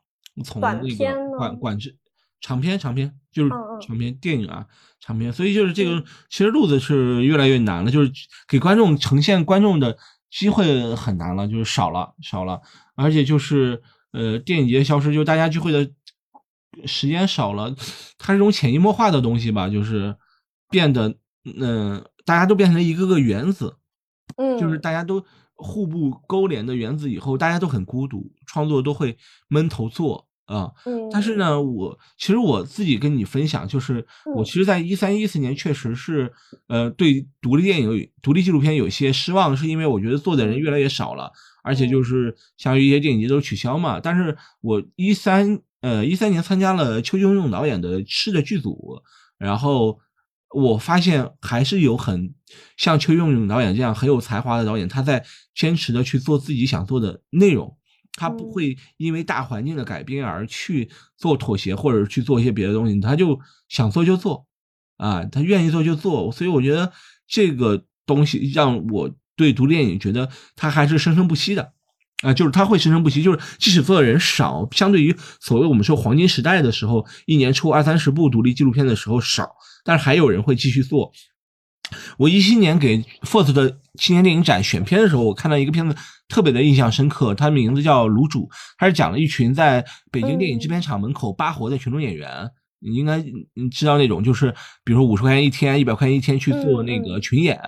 [0.45, 0.89] 从那个
[1.37, 1.57] 管？
[1.57, 1.97] 管制
[2.41, 3.51] 长篇长篇就是
[3.81, 4.67] 长篇电影啊
[5.01, 8.13] 长篇，所以就是这个其实路子是越来越难了，就是
[8.47, 9.99] 给观众呈现观众的
[10.37, 12.61] 机会很难了，就是少了少了，
[12.95, 15.91] 而且就是呃电影节消失，就大家聚会的。
[16.85, 17.75] 时间少了，
[18.19, 20.15] 它这种潜移默化的东西吧，就是
[20.69, 21.17] 变得，
[21.59, 23.79] 嗯，大家都变成了一个个原子，
[24.37, 29.17] 嗯，就是大家都互不勾连的原子，以后大家都很孤独，创作都会
[29.49, 30.73] 闷头做啊。
[30.87, 36.33] 嗯，但是呢，我其实我自己跟你分享，就是我其实，在一三一四年确实是，
[36.69, 41.31] 呃，对独立电影、独立纪录片有些失望，是因为我觉得做的人越来越少了，
[41.63, 44.01] 而且就是像一些电影节都取消嘛。
[44.01, 45.61] 但是我一三。
[45.83, 49.01] 呃，一三年参加了邱炯炯导演的《吃》的剧组，
[49.39, 49.97] 然后
[50.53, 52.35] 我发现还是有很
[52.77, 57.76] 像邱炯炯导演这样很有才华的导演，他在坚持的去做自己想做的内容，
[58.17, 64.47] 他不会因为大环境的改变而去做妥协或者去做一些别的东西，他就想做就做，
[64.97, 66.93] 啊，他愿意做就做，所以我觉得
[67.29, 71.75] 这个东西让我对独立电影觉得他还是生生不息的。
[72.23, 79.47] 啊，就是他会生生不息，就是即使做的人少，相对于所谓我们说黄金时代的时候，一年出二三十部独立纪录片的时候少，
[79.85, 81.13] 但是还有人会继续做。
[82.17, 85.95] 我一七年给 FIRST 的青年电影展选片的时候，我看到一个片子
[86.29, 88.43] 特别的印象深刻，他的名字叫《卤煮》，
[88.79, 92.29] 他是讲了一群在北京电影制片厂门口扒活的群众演员，
[92.81, 93.23] 你应该
[93.55, 94.53] 你知道那种，就是
[94.85, 97.61] 比如说五十块钱一天、一百块钱一天去做那个群演。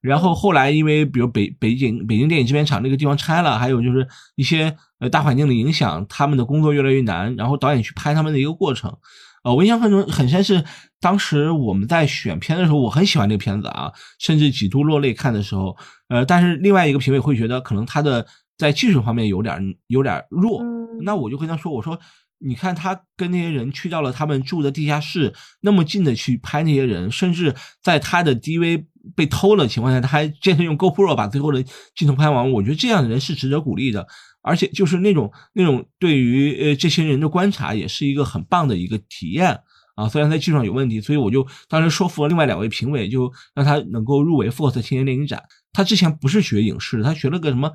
[0.00, 7.34] 然后后来，因为比如北北京北京电影制片厂那个地方拆了，还有就是一些呃大环境的影响，他们的工作越来越难。
[7.34, 8.96] 然后导演去拍他们的一个过程，
[9.44, 10.64] 呃，我印象很深很深是
[11.00, 15.76] 当时我们在选片的时候，我很喜欢这个片子啊，甚至几度落泪看的时候，
[16.08, 20.62] 呃，但是另外一个评委会觉得可能他的在技术方面有点有点弱，
[21.02, 21.98] 那我就跟他说，我说。
[22.40, 28.84] 你看他跟那些人去到了他们住的地下室，那么近的去拍那些人，甚至在他的 DV
[29.16, 31.60] 被偷了情况下，他还坚持用 GoPro 把最后的
[31.96, 32.52] 镜头拍完。
[32.52, 34.06] 我觉得这样的人是值得鼓励的，
[34.48, 39.60] 而且就是那种那种对于呃这些人的观察，也是一个很棒的一个体验
[39.94, 40.08] 啊。
[40.08, 45.42] 虽然在技术上有问题，所以我就当时说服了另外两位评委，就让他能够入围 FORCE 青年电影展。
[45.72, 47.70] 他之前不是学影视，他学了个什么？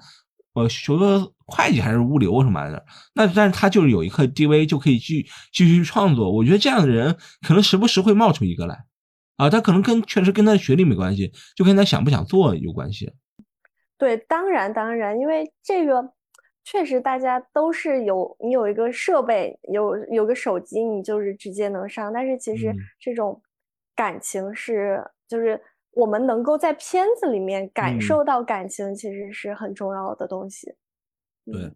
[0.55, 6.31] 呃学个会计还是物流什么的，那但是他就是有一颗 DV 就可以继继续创作。
[6.31, 8.85] 我觉得这样的人可能时不时会冒出一个来，
[9.37, 13.11] 啊，他可能跟确实跟他的学历没关系，就跟他想不想做有关系。
[13.97, 16.03] 对，当然当然，因为这个
[16.63, 22.11] 确实大家都是有你有一个设备，有有个手机，你就是直接能上。
[22.13, 23.41] 但是其实这种
[23.95, 25.61] 感情是就是。
[25.95, 30.73] 我们能够在片子里面感受到感情，其实是很重要的东西。
[31.45, 31.71] 对，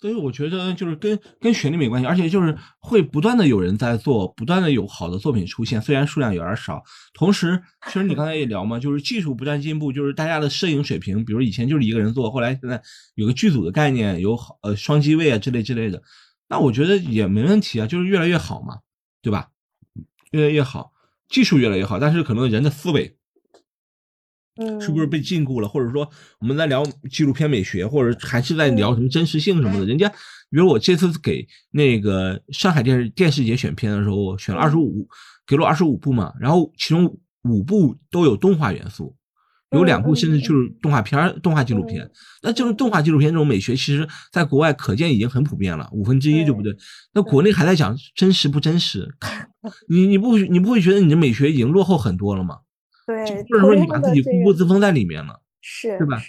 [0.00, 6.82] 所以我觉得就是跟跟学历没关系，而且就是会不断的有人在做，不断的有好的作品出现，虽然数量有点少。
[7.12, 12.80] 同时，其实你刚才也聊嘛，就是技术不断进步，就是大家的摄影水平，比如以前就是一个人做，后来现在
[13.16, 16.00] 有个剧组的概念，有好呃双机位啊之类之类的，
[16.48, 18.78] 那我觉得也没问题啊，就是越来越好嘛，
[19.20, 19.48] 对吧？
[20.30, 20.92] 越来越好，
[21.28, 23.17] 技术越来越好，但是可能人的思维。
[24.80, 25.68] 是不是被禁锢了？
[25.68, 26.08] 或者说
[26.40, 29.86] 我们在聊纪录片美学，或者还是在聊什么真实性什么的？
[29.86, 35.08] 人家，比如我这次给那个上海电视电视节选片的时候，选了二十五，
[35.46, 39.14] 给了二十五部嘛，然后其中五部都有动画元素，
[39.70, 42.10] 有两部甚至就是动画片、动画纪录片。
[42.42, 46.74] 那这种动画纪录片这种美学，其实在国外可见已经很普遍了，五分之一对不对？
[47.12, 49.08] 那国内还在讲真实不真实？
[49.88, 52.58] 你你不你不会觉得你的美学已经落后很多了吗？
[53.08, 56.20] 对，或者说你把自己固步自封在里面了，是，对吧？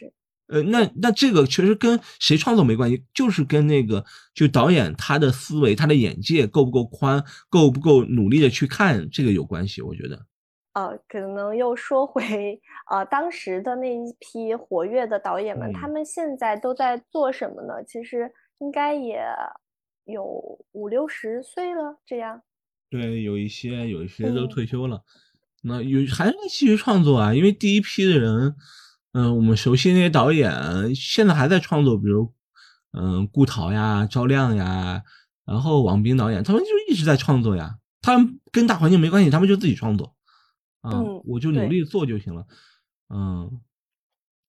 [0.48, 10.26] 呃，那那这个确实跟谁创作没关系，就是跟那个就导演他的思维、他的眼界够不够宽，够不够努力的去看这个有关系，我觉得。
[10.74, 17.84] 呃，可能又说回呃当时的那一批活跃的导演们，他们现在都在做什么呢？
[17.86, 19.22] 其实应该也
[20.06, 20.24] 有
[20.72, 22.42] 五六十岁了，这样。
[22.90, 25.04] 对，有一些有一些都退休了。
[25.62, 27.34] 那有还是继续创作啊？
[27.34, 28.56] 因为第一批的人，
[29.14, 32.34] 嗯，我们熟悉那些导演，现在还在创作，比如，
[32.94, 35.04] 嗯，顾陶呀、赵亮呀，
[35.46, 37.76] 然后王斌导演，他们就一直在创作呀。
[38.02, 40.16] 他们跟大环境没关系，他们就自己创作，
[40.82, 42.46] 啊，我就努力做就行了。
[43.10, 43.60] 嗯，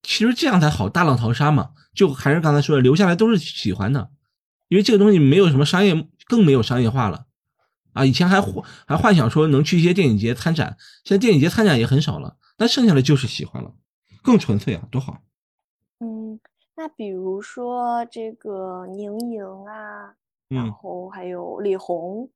[0.03, 1.71] 其实这样才好，大浪淘沙嘛。
[1.93, 4.11] 就还是刚才说的，留下来都是喜欢的，
[4.69, 7.27] 因为这个东西没有什么商业，更没有商业化了。
[7.93, 8.41] 啊，以前还
[8.87, 12.37] 还幻想说能去一些电影节参展，现在电影节参展也很少了。
[12.59, 13.73] 那剩下的就是喜欢了，
[14.23, 15.19] 更纯粹啊，多好。
[16.01, 16.39] 嗯，
[16.77, 20.15] 那比如说这个宁莹啊，
[20.49, 22.29] 然后还有李红，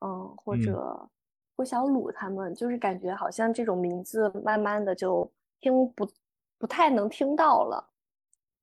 [0.00, 1.08] 嗯，或者
[1.54, 6.08] 郭小鲁他们，就是感觉好像这种名字慢慢的就听不
[6.58, 7.88] 不太能听到了。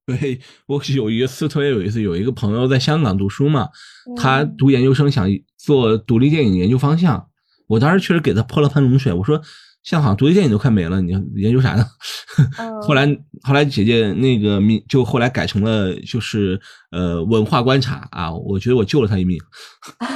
[0.06, 3.70] 对我有一次特别有意思，有一个朋友在香港读书嘛，
[4.18, 7.30] 他读研究生想做独立电影研究方向，
[7.68, 9.42] 我当时确实给他泼了盆冷水，我说
[9.82, 11.86] 像好像独立电影都快没了，你研究啥呢？
[12.84, 13.06] 后来
[13.44, 16.60] 后来姐姐那个名就后来改成了就是
[16.92, 19.40] 呃文化观察啊，我觉得我救了他一命。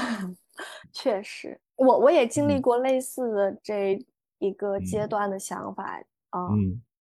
[0.91, 3.97] 确实，我我也经历过类似的这
[4.39, 5.83] 一个阶段的想法
[6.31, 6.49] 啊。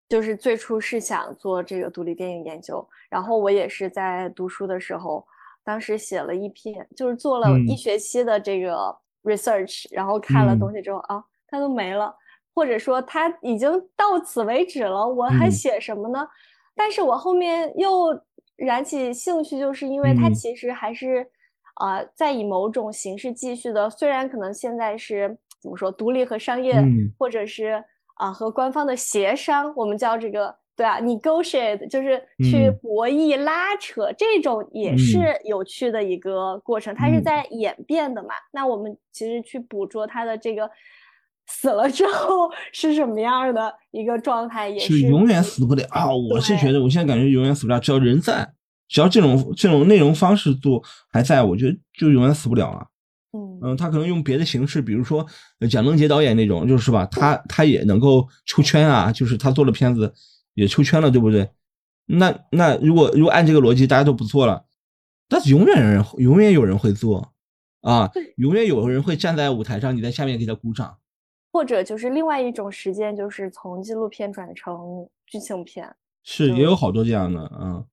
[0.08, 5.26] 就是最初是想做这个独立电影研究，然后我也是在读书的时候，
[5.64, 12.16] 当时写了一篇，就是做了一学期的这个 research，然后看了东西之后啊，它都没了，
[12.54, 16.28] 或者说它已经到此为止了，我还写什么呢？
[16.76, 18.22] 但是我后面又
[18.58, 21.28] 燃起兴趣，就是因为它其实还是
[21.82, 26.76] 呃在以某种形式继续的，虽然可能现在是怎么说独立和商业，
[27.18, 27.84] 或者是。
[28.16, 38.30] 啊，和官方的协商，我们叫这个对啊，negotiate，就是去博弈拉扯，这种也是有趣的一个过程，它是在演变的嘛。
[38.52, 40.70] 那我们其实去捕捉它的这个
[41.48, 46.08] 死了之后是什么样的一个状态，也是永远死不了啊！
[46.14, 48.54] 我是觉得，我现在感觉永远死不了，只要人在，
[48.88, 52.88] 只要这种这种内容方式做还在，我觉得就永远死不了啊。
[53.62, 55.26] 嗯，他可能用别的形式，比如说
[55.70, 60.14] 蒋能杰导演那种，就是吧，他他也能够出圈啊，就是他做的片子
[60.54, 61.50] 也出圈了，对不对？
[62.06, 64.66] 那那如果如果按这个逻辑，大家都不做了，
[65.28, 67.34] 但是永远有人永远有人会做
[67.82, 70.98] 啊，永远有人会站在舞台上，你在下面给他鼓掌，
[71.52, 77.84] 或者就是另外一种时间，就是从纪录片转成剧情片，是也有好多这样的啊，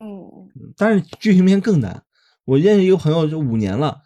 [0.00, 2.02] 嗯，但是剧情片更难。
[2.44, 4.02] 我认识一个朋友，就五年了。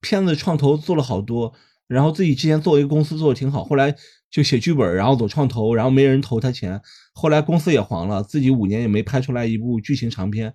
[0.00, 1.52] 片子创投做了好多，
[1.86, 3.94] 然后自己之前做一个公司做的挺好，后来
[4.30, 6.80] 就写剧本，然后走创投，然后没人投他钱，
[7.12, 10.54] 后来公司也黄了，自己五年也没拍出来一部剧情长片，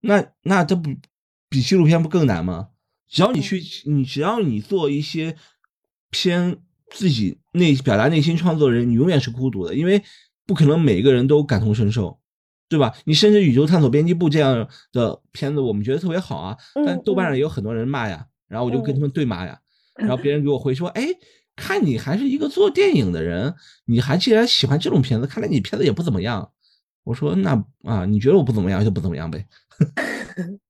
[0.00, 0.90] 那那这不
[1.48, 2.68] 比纪录片不更难吗？
[3.08, 5.36] 只要你去，你只要你做一些
[6.10, 6.58] 偏
[6.90, 10.02] 自己内表达内心创作的人，你永远是孤独的，因为
[10.44, 12.18] 不可能每个人都感同身受，
[12.68, 12.94] 对吧？
[13.04, 18.26] 你甚至宇宙探索编辑部这样的片子，我们觉得特别好啊，但豆瓣上也有很多人骂呀。
[18.48, 19.58] 然后我就跟他们对骂呀，
[19.96, 21.06] 然后别人给我回说：“哎，
[21.54, 23.54] 看你还是一个做电影的人，
[23.86, 26.52] 你还既然喜欢这种片子，看来你片子也不怎么样。”
[27.04, 27.52] 我说：“那
[27.84, 29.46] 啊，你觉得我不怎么样就不怎么样呗。”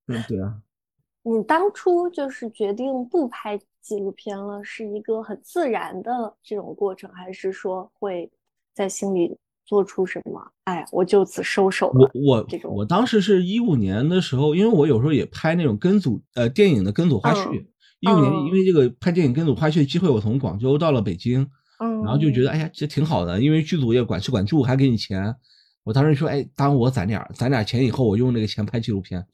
[0.07, 0.61] 嗯，对啊。
[1.23, 8.31] 你当初就是决定不拍纪录片了，是一个很自然的这种过程，还是说会
[8.73, 9.37] 在心里
[9.67, 10.41] 做出什么？
[10.63, 12.09] 哎，我就此收手了。
[12.13, 17.65] 我我我当时是一五年的时候，因为我有时候也拍那种跟组呃电影的跟组花絮。
[17.99, 21.45] 一五年因为这个拍电影跟组花絮的机会，我从广州到了北京，
[21.79, 25.35] 嗯，然后就觉得哎呀这挺好的，因为剧组也管吃管住，还给你钱。
[25.83, 29.25] 我当时说哎，当我攒点攒点钱以后，我用那个钱拍纪录片。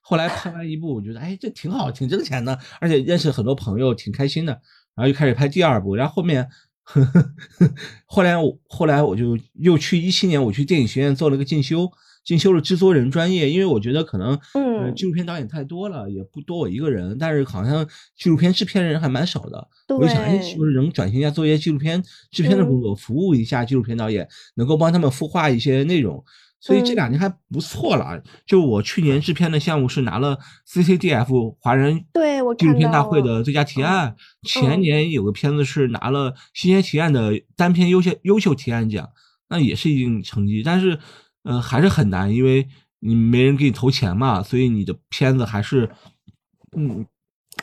[0.00, 4.52] 后来拍完一部，我觉得哎这挺好，挺挣钱的，而且认识很多朋友，挺开心的。
[4.94, 6.48] 然后就开始拍第二部，然后后面。
[6.84, 7.74] 呵呵呵，
[8.06, 11.90] 后来我后来我就又去一七年，我去电影学院做了个进修，
[12.24, 14.72] 进修了制作人专业，因为我觉得可能嗯。
[14.96, 26.22] 纪录片导演太多了，也不多我一个人，但是好像纪录片制片人还蛮少的，我就想哎是不是能转型一下做一些纪录片制片的工作，服务一下纪录片导演，能够帮他们孵化一些内容。
[26.62, 28.22] 所以这两年还不错了。
[28.46, 39.10] 就我去年制片的项目是拿了 CCDF 华人对纪录片大会的最佳提案，前年有个片子是拿了新鲜提案的单片优秀优秀提案奖，
[39.48, 40.62] 那也是一定成绩。
[40.62, 40.96] 但是，
[41.42, 42.68] 呃，还是很难，因为
[43.00, 45.90] 你没人给你投钱嘛，所以你的片子还是，
[46.76, 47.04] 嗯，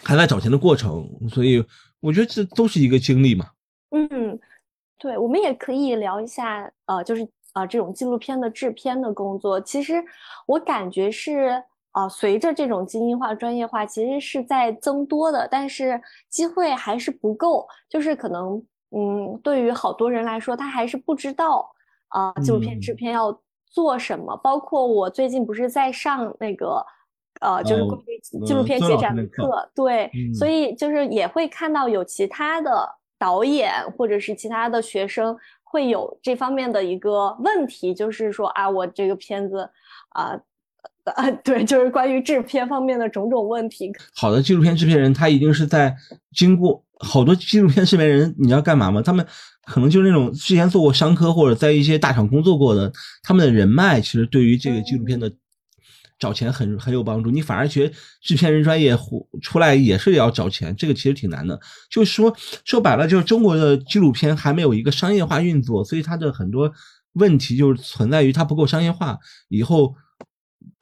[0.03, 1.09] 还在找钱的过程。
[1.29, 1.63] 所以
[2.01, 3.51] 我觉得这都是一个经历嘛。
[3.91, 4.37] 嗯，
[4.97, 7.25] 对，我们也可以聊一下，呃，就是。
[7.53, 10.03] 啊，这种纪录片的制片的工作，其实
[10.45, 17.67] 我感觉是啊，随着这种精英化、专业化，其实是在增多的，但是机会还是不够。
[17.89, 21.67] 就是可能，嗯，对于好多人来说，他还是不知道
[22.09, 23.35] 啊，纪录片制片要
[23.65, 24.37] 做什么。
[24.37, 26.85] 包括我最近不是在上那个，
[27.41, 32.87] 呃，就是关于纪录片节展的课，对，所以就是也会看到有其他的
[33.17, 35.35] 导演或者是其他的学生。
[35.71, 39.69] 会有这方面的一个问题，就是说啊，我这个片子
[40.09, 40.35] 啊，
[41.15, 43.91] 啊，对，就是关于制片方面的种种问题。
[44.15, 45.95] 好的纪录片制片人，他一定是在
[46.33, 48.99] 经过好多纪录片制片人，你知道干嘛吗？
[48.99, 49.23] 他们
[49.65, 52.91] 可能就是那种之前做过商科或者在一些大厂工作过的，
[53.21, 55.31] 他们的人脉其实对于这个纪录片的
[56.19, 57.31] 找钱很很有帮助。
[57.31, 57.91] 你反而学
[58.21, 58.95] 制片人专业
[59.41, 61.59] 出来也是要找钱，这个其实挺难的。
[61.89, 66.71] 就是说说白了，就是中国的纪录片还没有一个商业化运作，所以它的很多
[67.13, 69.17] 问题就是存在于它不够商业化，
[69.47, 69.95] 以后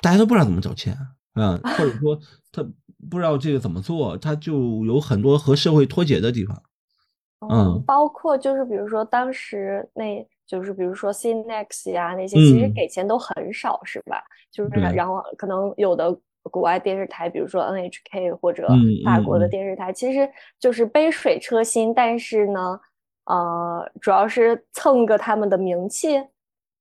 [0.02, 0.98] 大家都不知道怎么找钱
[1.34, 2.20] 啊， 或者说
[2.52, 2.66] 他。
[3.12, 6.64] 不知道这个怎么做，他就有很多和社会脱节的地方。
[7.48, 14.24] 嗯，包括就是比如说当时那，就是比如说 CNext 呀那些，其实给钱都很少，是吧？
[14.52, 18.68] 就是然后可能有的国外电视台，比如说 NHK 或者
[19.04, 20.28] 法国的电视台，其实
[20.60, 22.80] 就是杯水车薪，但是呢，
[23.26, 26.18] 呃，主要是蹭个他们的名气。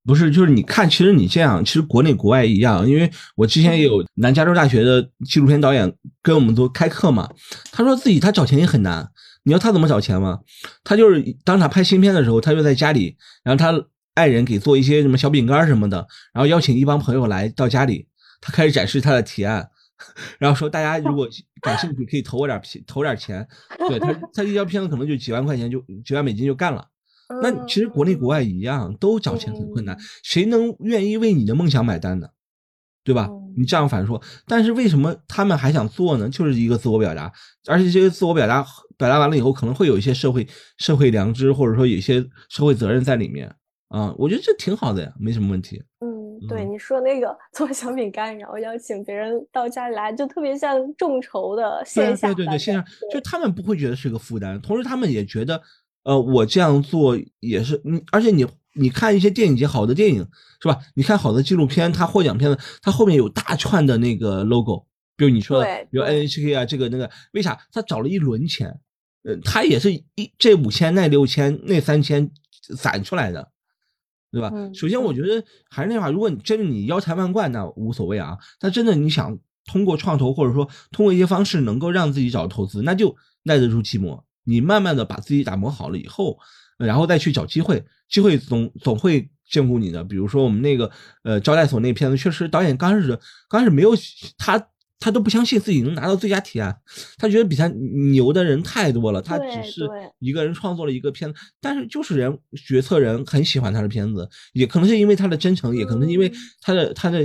[0.07, 2.89] 不是，就是你看，其实你这样，其实国内国外一样。
[2.89, 5.93] 因为我之前也有南加州大学的纪录片导演
[6.23, 7.29] 跟我们都开课嘛，
[7.73, 9.11] 他说自己他找钱也很难。
[9.47, 10.41] 你知道他怎么找钱吗？
[10.83, 13.73] 他就是当他拍新片的时候，他就在家里，然后他
[14.15, 18.09] 爱人给做一些什么小饼干什么的，然后邀请一帮朋友来到家里，
[18.41, 19.71] 他开始展示他的提案，
[20.41, 21.29] 然后说大家如果
[21.63, 23.47] 感兴趣可以投我点投点钱。
[23.89, 26.85] 对他，他一条片子可能就几万块钱，就几万美金就干了。
[27.41, 32.27] 那其实国内国外一样，都找钱很困难，谁能愿意为你的梦想买单呢？
[33.07, 33.31] 对吧？
[33.57, 36.29] 你这样反说，但是为什么他们还想做呢？
[36.29, 37.33] 就是一个自我表达，
[37.69, 38.67] 而且这个自我表达
[38.99, 40.45] 表达完了以后，可能会有一些社会
[40.79, 43.49] 社会良知，或者说有一些社会责任在里面
[43.89, 44.13] 啊。
[44.19, 45.81] 我觉得这挺好的呀，没什么问题。
[46.01, 52.35] 嗯，对，你说那个做小饼干，然后邀请别人到家里来，就特别像众筹的现象。
[52.35, 55.63] 对对对，现象就他们不会觉得是个负担，同时他们也觉得。
[56.03, 58.47] 呃，我这样做也是，你而且你
[58.77, 60.27] 你看一些电影节好的电影
[60.61, 60.79] 是吧？
[60.95, 67.59] 你看好的纪录片，它获奖片子，它后面有大串的那个 logo，比如你说的，比如 NHK 啊，这个那个，为啥？
[67.72, 68.79] 他找了一轮钱，
[69.24, 72.31] 呃，他也是一这五千那六千那三千
[72.77, 73.51] 攒出来的，
[74.31, 74.51] 对吧？
[74.74, 84.22] 首先我觉得还是那话，如果你真的你腰缠万贯那无所谓啊，但真的你想通过创投或者说通过一些方式能够让自己找投资，那就耐得住寂寞。
[84.45, 86.39] 你慢慢的把自己打磨好了以后，
[86.79, 90.05] 然后再去找机会，机会总总会眷顾你的。
[90.05, 90.91] 比如说我们那个
[91.22, 93.18] 呃招待所那片子，确实导演刚开始
[93.49, 93.95] 刚开始没有
[94.37, 94.68] 他
[94.99, 96.77] 他都不相信自己能拿到最佳提案，
[97.18, 97.68] 他觉得比他
[98.12, 107.24] 牛的人太多了，他只是一个人创作了一个片子，但是就是人决策人很喜欢他的片子，也可能是因为他的真诚，也可能是因为他的他的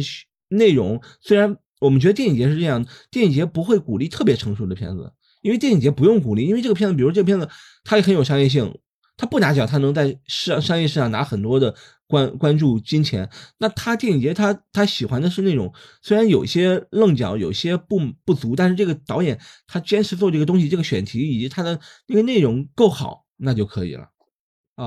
[0.50, 1.02] 内容。
[1.22, 5.12] 虽然我们觉得电影节是这样，电影节不会鼓励特别成熟的片子。
[5.42, 7.50] 因为电影节不用鼓励，因为这个片子，比如这个片子，
[7.84, 8.78] 它也很有商业性，
[9.22, 11.76] 它不拿奖，他能在市商业市场拿很多的
[12.08, 13.30] 关关注金钱。
[13.60, 24.08] 那他电影节，他他喜欢的是那种虽然有些愣角，有些不不足，但是这个导演他坚持做这个东西，这个选题以及他的那个内容够好，那就可以了。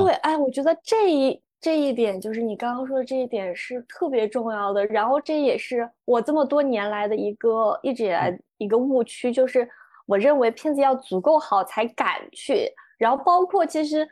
[0.00, 4.84] 对，哎，我觉得这一这一点就是你刚刚说的这一点是特别重要的。
[4.86, 9.68] 然后这也是我这么多年来的一个一直以来一个误区，就是。
[10.06, 14.06] 我认为片子要足够好才敢去，然后包括其实，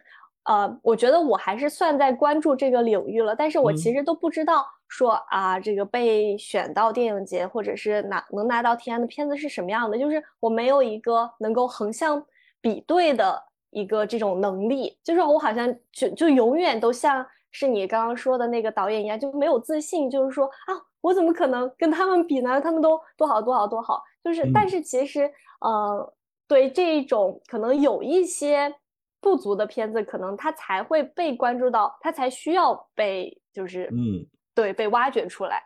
[0.44, 12.24] 呃，我觉得我还是算在关注这个领域了，但是我其实都不知道说啊，这个被选到电影节或者是拿能拿到提案的片子是什么样的，就是我没有一个能够横向
[12.60, 22.60] 比对的一个这种能力，就是我好像就就永远都像是你刚刚说的那个导演一样，就没有自信，就是说啊，我怎么可能跟他们比呢？
[22.60, 25.30] 他们都多好多好多好，就是，但是其实。
[25.64, 26.12] 呃，
[26.48, 28.74] 对这种可能有一些
[29.22, 35.62] 不足的片子，可能它才会被关注到，它才需要被就是嗯，对，被挖掘出来。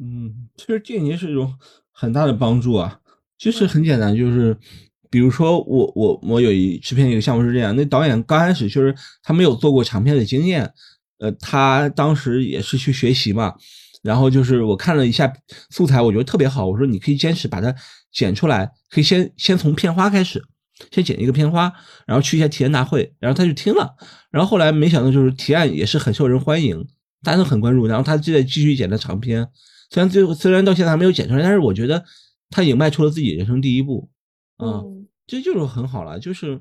[0.00, 1.54] 嗯，其实这已经是一种
[1.92, 3.00] 很大的帮助啊，
[3.38, 4.56] 其实很简单，就是
[5.08, 10.70] 比如说我我我有一制片一个项目是这样，那导演刚开始就是他没有做过长片的经验，
[11.18, 13.54] 呃，他当时也是去学习嘛。
[14.00, 15.30] 然后就是我看了一下
[15.70, 16.64] 素材，我觉得特别好。
[16.64, 17.74] 我说你可以坚持把它
[18.12, 20.40] 剪出来，可以先先从片花开始，
[20.90, 21.72] 先剪一个片花，
[22.06, 23.14] 然后去一下体验大会。
[23.18, 23.96] 然后他就听了，
[24.30, 26.86] 然后后来没想到就是提案也是很受人欢迎，
[27.22, 27.86] 大家都很关注。
[27.86, 29.48] 然后他就在继续剪的长片，
[29.90, 32.04] 虽然最后虽然到现在还没有剪出来，但是我觉得
[32.50, 34.10] 他也迈出了自己人生第一步。
[34.58, 36.60] 嗯，这就是很好了，就是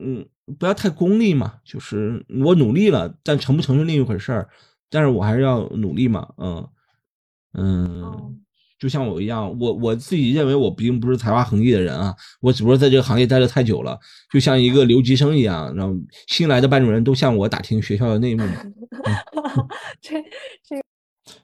[0.00, 0.26] 嗯，
[0.58, 4.48] 不要太功利嘛，就是我努力了，但成不成是另一回事儿。
[4.88, 6.68] 但是我还是要努力嘛，嗯
[7.54, 8.40] 嗯，
[8.78, 13.98] 就像我一样，我我自己认为我并不是才华横溢的人啊，我只不过在这个行业待的太久了，
[14.30, 15.94] 就像一个留级生一样，然后
[16.28, 18.44] 新来的班主任都向我打听学校的内幕。
[20.00, 20.22] 这
[20.68, 20.82] 这，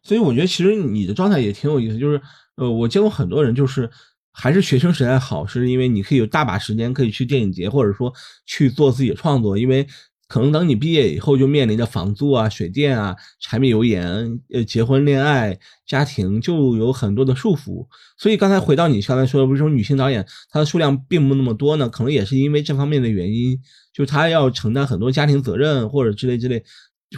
[0.02, 2.20] 所以我觉得其实你的状态也挺有意思，就是
[2.56, 3.90] 呃，我见过很多人，就是
[4.32, 8.12] 还是学生时代好，是因为你可以有大把时间可以去电影节，或者说
[8.44, 9.86] 去做自己的创作，因为。
[10.32, 17.86] 可能等你毕业以后，就面临着房租啊、水电啊、柴米油盐、呃、结婚、恋爱、家庭，就有很多的束缚。
[18.16, 21.86] 所以刚才回到你刚才说的，为什么女性导演她的数量并不那么多呢？
[21.86, 23.60] 可能也是因为这方面的原因，
[23.92, 26.64] 就她要承担很多家庭责任或者之类之类，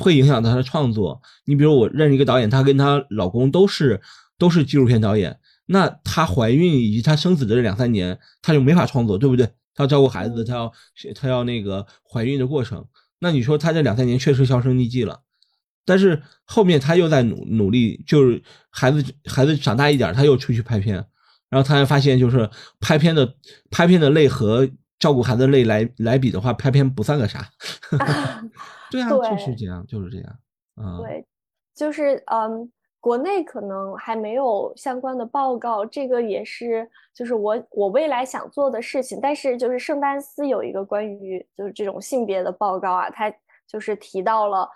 [0.00, 1.22] 会影响到她的创作。
[1.44, 4.00] 你比如我认识一个导演，她跟她老公都是
[4.36, 9.46] 都是纪录片导演，那她怀孕以及她生子的这两三年，她就没法创作，对不对？
[9.76, 10.72] 她要照顾孩子，她要
[11.14, 12.84] 她要那个怀孕的过程。
[13.24, 15.22] 那你说他这两三年确实销声匿迹了，
[15.86, 20.94] 但是后面他又在努努力，就是孩子孩子长大一点，他又出去拍片，
[21.48, 22.50] 然后他还发现就是
[22.80, 23.34] 拍片的
[23.70, 24.68] 拍片的累和
[24.98, 27.48] 照顾孩子的累来来比的话，拍片不算个啥。
[28.92, 30.38] 对啊，就是这样，就是这样。
[30.76, 31.26] 啊，对，
[31.74, 32.70] 就是嗯。
[33.04, 39.20] 国内可能还没有相关的报告，这个也是就是我我未来想做的事情。
[39.20, 43.30] 但是就是圣丹斯有一个关于就是这种性别的报告啊，他
[43.66, 44.66] 就是提到了，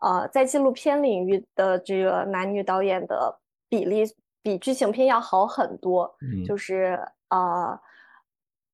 [0.00, 4.02] 呃，在纪录片领域的这个男女导演的比例
[4.42, 6.12] 比剧情片要好很多。
[6.20, 6.98] 嗯，就是
[7.28, 7.78] 呃，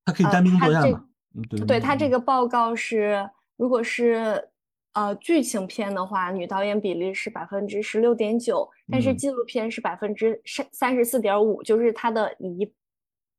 [0.03, 1.05] 他可以单兵作战嘛？
[1.51, 4.49] 对，对他这个报告是，如果是。
[4.95, 12.71] 呃，剧情片的话，女导演比例是百分之十六点九，但是纪录片是百分之三三十四点五，就是它的一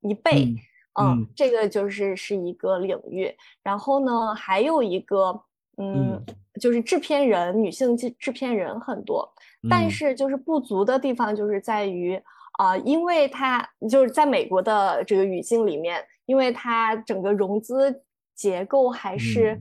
[0.02, 0.54] 一倍。
[1.00, 3.34] 嗯，这个就是是一个领域。
[3.62, 5.42] 然后呢，还有一个，
[5.78, 6.22] 嗯，
[6.61, 9.26] 就是制片人，女性制制片人很多，
[9.70, 12.20] 但是就是不足的地方就是在于，
[12.59, 18.02] 啊，因为它就是在美国的这个语境里面，因为它整个融资
[18.34, 19.59] 结构还是。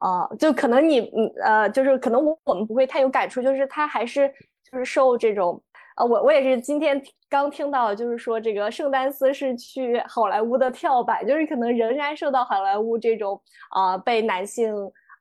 [0.00, 4.32] 呃，就可能你，嗯，呃，就是可能我我们不会太有感触，就是他还是
[4.62, 5.60] 就是受这种，
[5.96, 14.72] 呃，我我也是今天刚听到，就是说这个圣丹斯是去好莱坞的跳板，就是可能仍然受到好莱坞这种啊被男性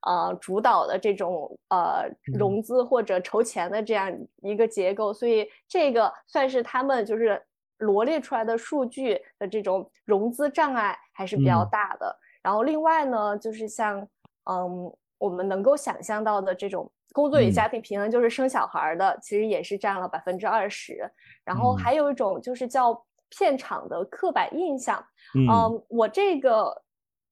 [0.05, 2.05] 呃主导的这种呃
[2.37, 7.41] 融资或者筹钱的这样一个结构，所以这个算是他们就是
[7.79, 12.15] 罗列出来的数据的这种融资障碍还是比较大的。
[12.43, 14.07] 然后另外呢，就是像。
[14.49, 21.09] 嗯，我们能够想象到的这种工作与家庭平衡，就是生小孩的，其实也是占了百分之二十。
[21.43, 25.03] 然后还有一种就是叫片场的刻板印象。
[25.35, 26.83] 嗯，我这个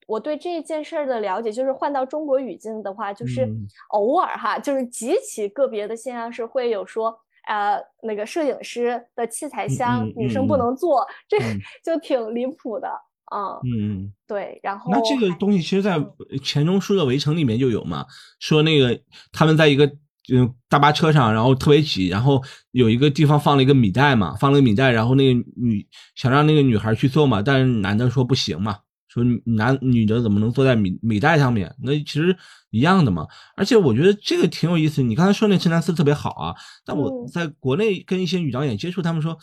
[0.07, 3.47] 我对这件事儿的了解，就是换到中国语境的话，就是
[3.89, 11.37] 偶尔哈，就是极其个别的现象是会有说，呃，那个摄影师的器材箱女生不能坐，这
[11.83, 12.89] 就挺离谱的。
[13.25, 15.99] 啊，嗯，对，然后那这个东西其实，在
[16.43, 18.05] 钱钟书的《围城》里面就有嘛，
[18.39, 18.99] 说那个
[19.31, 19.85] 他们在一个
[20.31, 31.75] 嗯大巴车上，然后特别挤，然后有一个地方放了一个米袋嘛，放了个米袋，然后那个女想让那个女孩去坐嘛，但是男的说不行嘛，说男女的怎么能坐在米米袋上面？
[31.81, 32.37] 那其实
[32.69, 33.25] 一样的嘛。
[33.55, 36.55] 而且我觉得这个挺有意思，你刚才说那陈丹斯特别好啊，
[36.85, 39.37] 但我在国内跟一些女导演接触，他们说，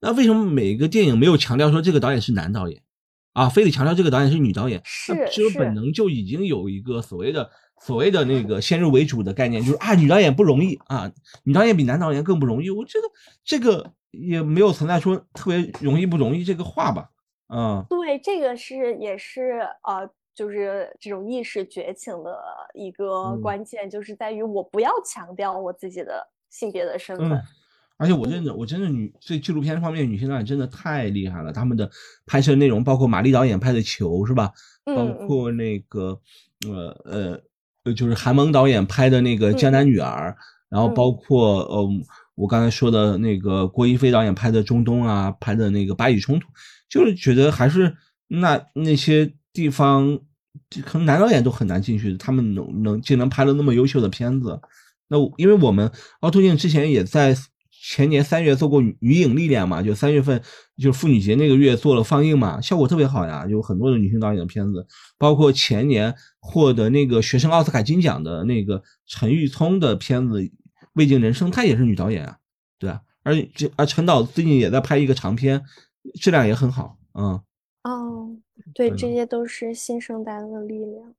[0.00, 2.80] 那为什么每个电影没有强调说这个导演是男导演？
[3.36, 7.50] 啊，非得强调这个导演是女导演，是其实本能就已经有一个所谓的
[7.82, 11.12] 所谓的那个先入为主的概念，就是啊，女导演不容易啊，
[11.44, 12.70] 女导演比男导演更不容易。
[12.70, 13.04] 我觉得
[13.44, 17.10] 这个也没有存在说特别容易不容易这个话吧，
[17.54, 27.38] 嗯，对，这个是也是呃，就是这种意识觉醒的一个关键，就是在于我不要强调我自己的性别的身份。
[27.98, 31.90] 而且我真的，我真的女这纪录片方面女性导演真的太厉害了，他们的
[32.26, 34.52] 拍摄内容包括马丽导演拍的《球》是吧？
[34.84, 36.20] 包括那个
[36.68, 37.40] 呃呃
[37.84, 40.30] 呃，就是韩萌导演拍的那个《江南女儿》，
[40.68, 41.88] 然后包括呃
[42.34, 46.46] 我刚才说的那个郭一飞导演拍的《中东》啊，拍的那个《巴以冲突》，
[46.90, 47.96] 就是觉得还是
[48.28, 50.20] 那那些地方
[50.84, 54.60] 可能男导演都很难进去，他们能能竟然拍了那么优秀的片子。
[55.08, 55.90] 那因为我们
[56.20, 57.34] 凹凸镜之前也在。
[57.88, 60.42] 前年三月做过女影历练嘛，就三月份
[60.76, 64.84] 就是妇女节那个月做了放映嘛，效果特别好呀，有很多的女性导演的片子，
[65.16, 70.40] 包括前年获得那个学生奥斯卡金奖的那个陈玉聪的片子
[70.94, 72.38] 《未尽人生》，她也是女导演啊，
[72.80, 75.62] 对啊，而且这而陈导最近也在拍一个长片，
[76.20, 77.40] 质量也很好，嗯，
[77.84, 78.36] 哦，
[78.74, 81.14] 对，这些都是新生代的力量，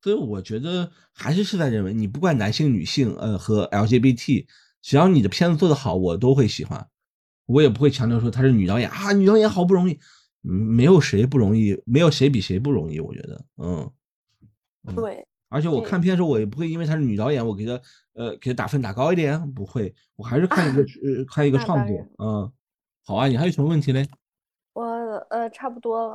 [0.00, 4.46] 所以我觉得还是事在人为，你不管男性、女性，呃，和 LGBT。
[4.86, 6.88] 只要你的片子做得好，我都会喜欢，
[7.46, 9.98] 我也不会强调说她是女导演啊，女导演好不容易，
[10.42, 13.90] 没有谁不容易，没有谁比谁不容易，我觉得，嗯，
[14.94, 17.72] 对，而且我看片的时候，我也不会因为她是女导演，我给她
[18.12, 22.52] 呃给她打分打高一点，不会，我还是看一个呃看一个创作，嗯，
[23.04, 24.08] 好啊，你还有什么问题嘞？
[24.72, 24.84] 我
[25.30, 26.12] 呃差不多了，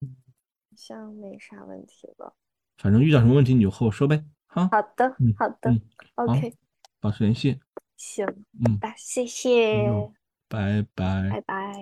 [0.00, 2.32] 好像没啥问题了。
[2.78, 4.66] 反正遇到什么问题你就和我说呗，好。
[4.68, 5.82] 好的嗯，好的嗯
[6.14, 6.54] ，OK，
[7.00, 7.58] 保持联系，
[7.96, 8.26] 行，
[8.66, 10.12] 嗯，吧，谢谢，嗯
[10.48, 11.30] 拜拜。
[11.30, 11.74] 拜拜。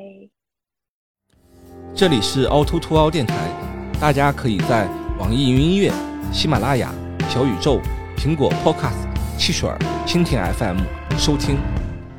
[1.95, 3.35] 这里是凹凸凸凹电台，
[4.01, 4.87] 大家可以在
[5.19, 5.93] 网易云音乐、
[6.33, 6.95] 喜马拉雅、
[7.29, 7.81] 小宇宙、
[8.17, 10.79] 苹果 Podcast、汽水儿、蜻蜓 FM
[11.19, 11.59] 收听。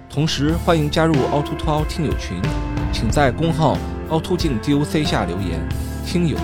[0.09, 2.41] 同时，欢迎加入凹凸凸凹听友群，
[2.91, 3.77] 请在公号
[4.09, 5.59] 凹凸镜 DOC 下留言
[6.05, 6.35] “听友”，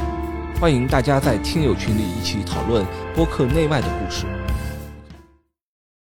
[0.62, 4.26] 欢迎大家在听友群里一起讨论播客内外的故事。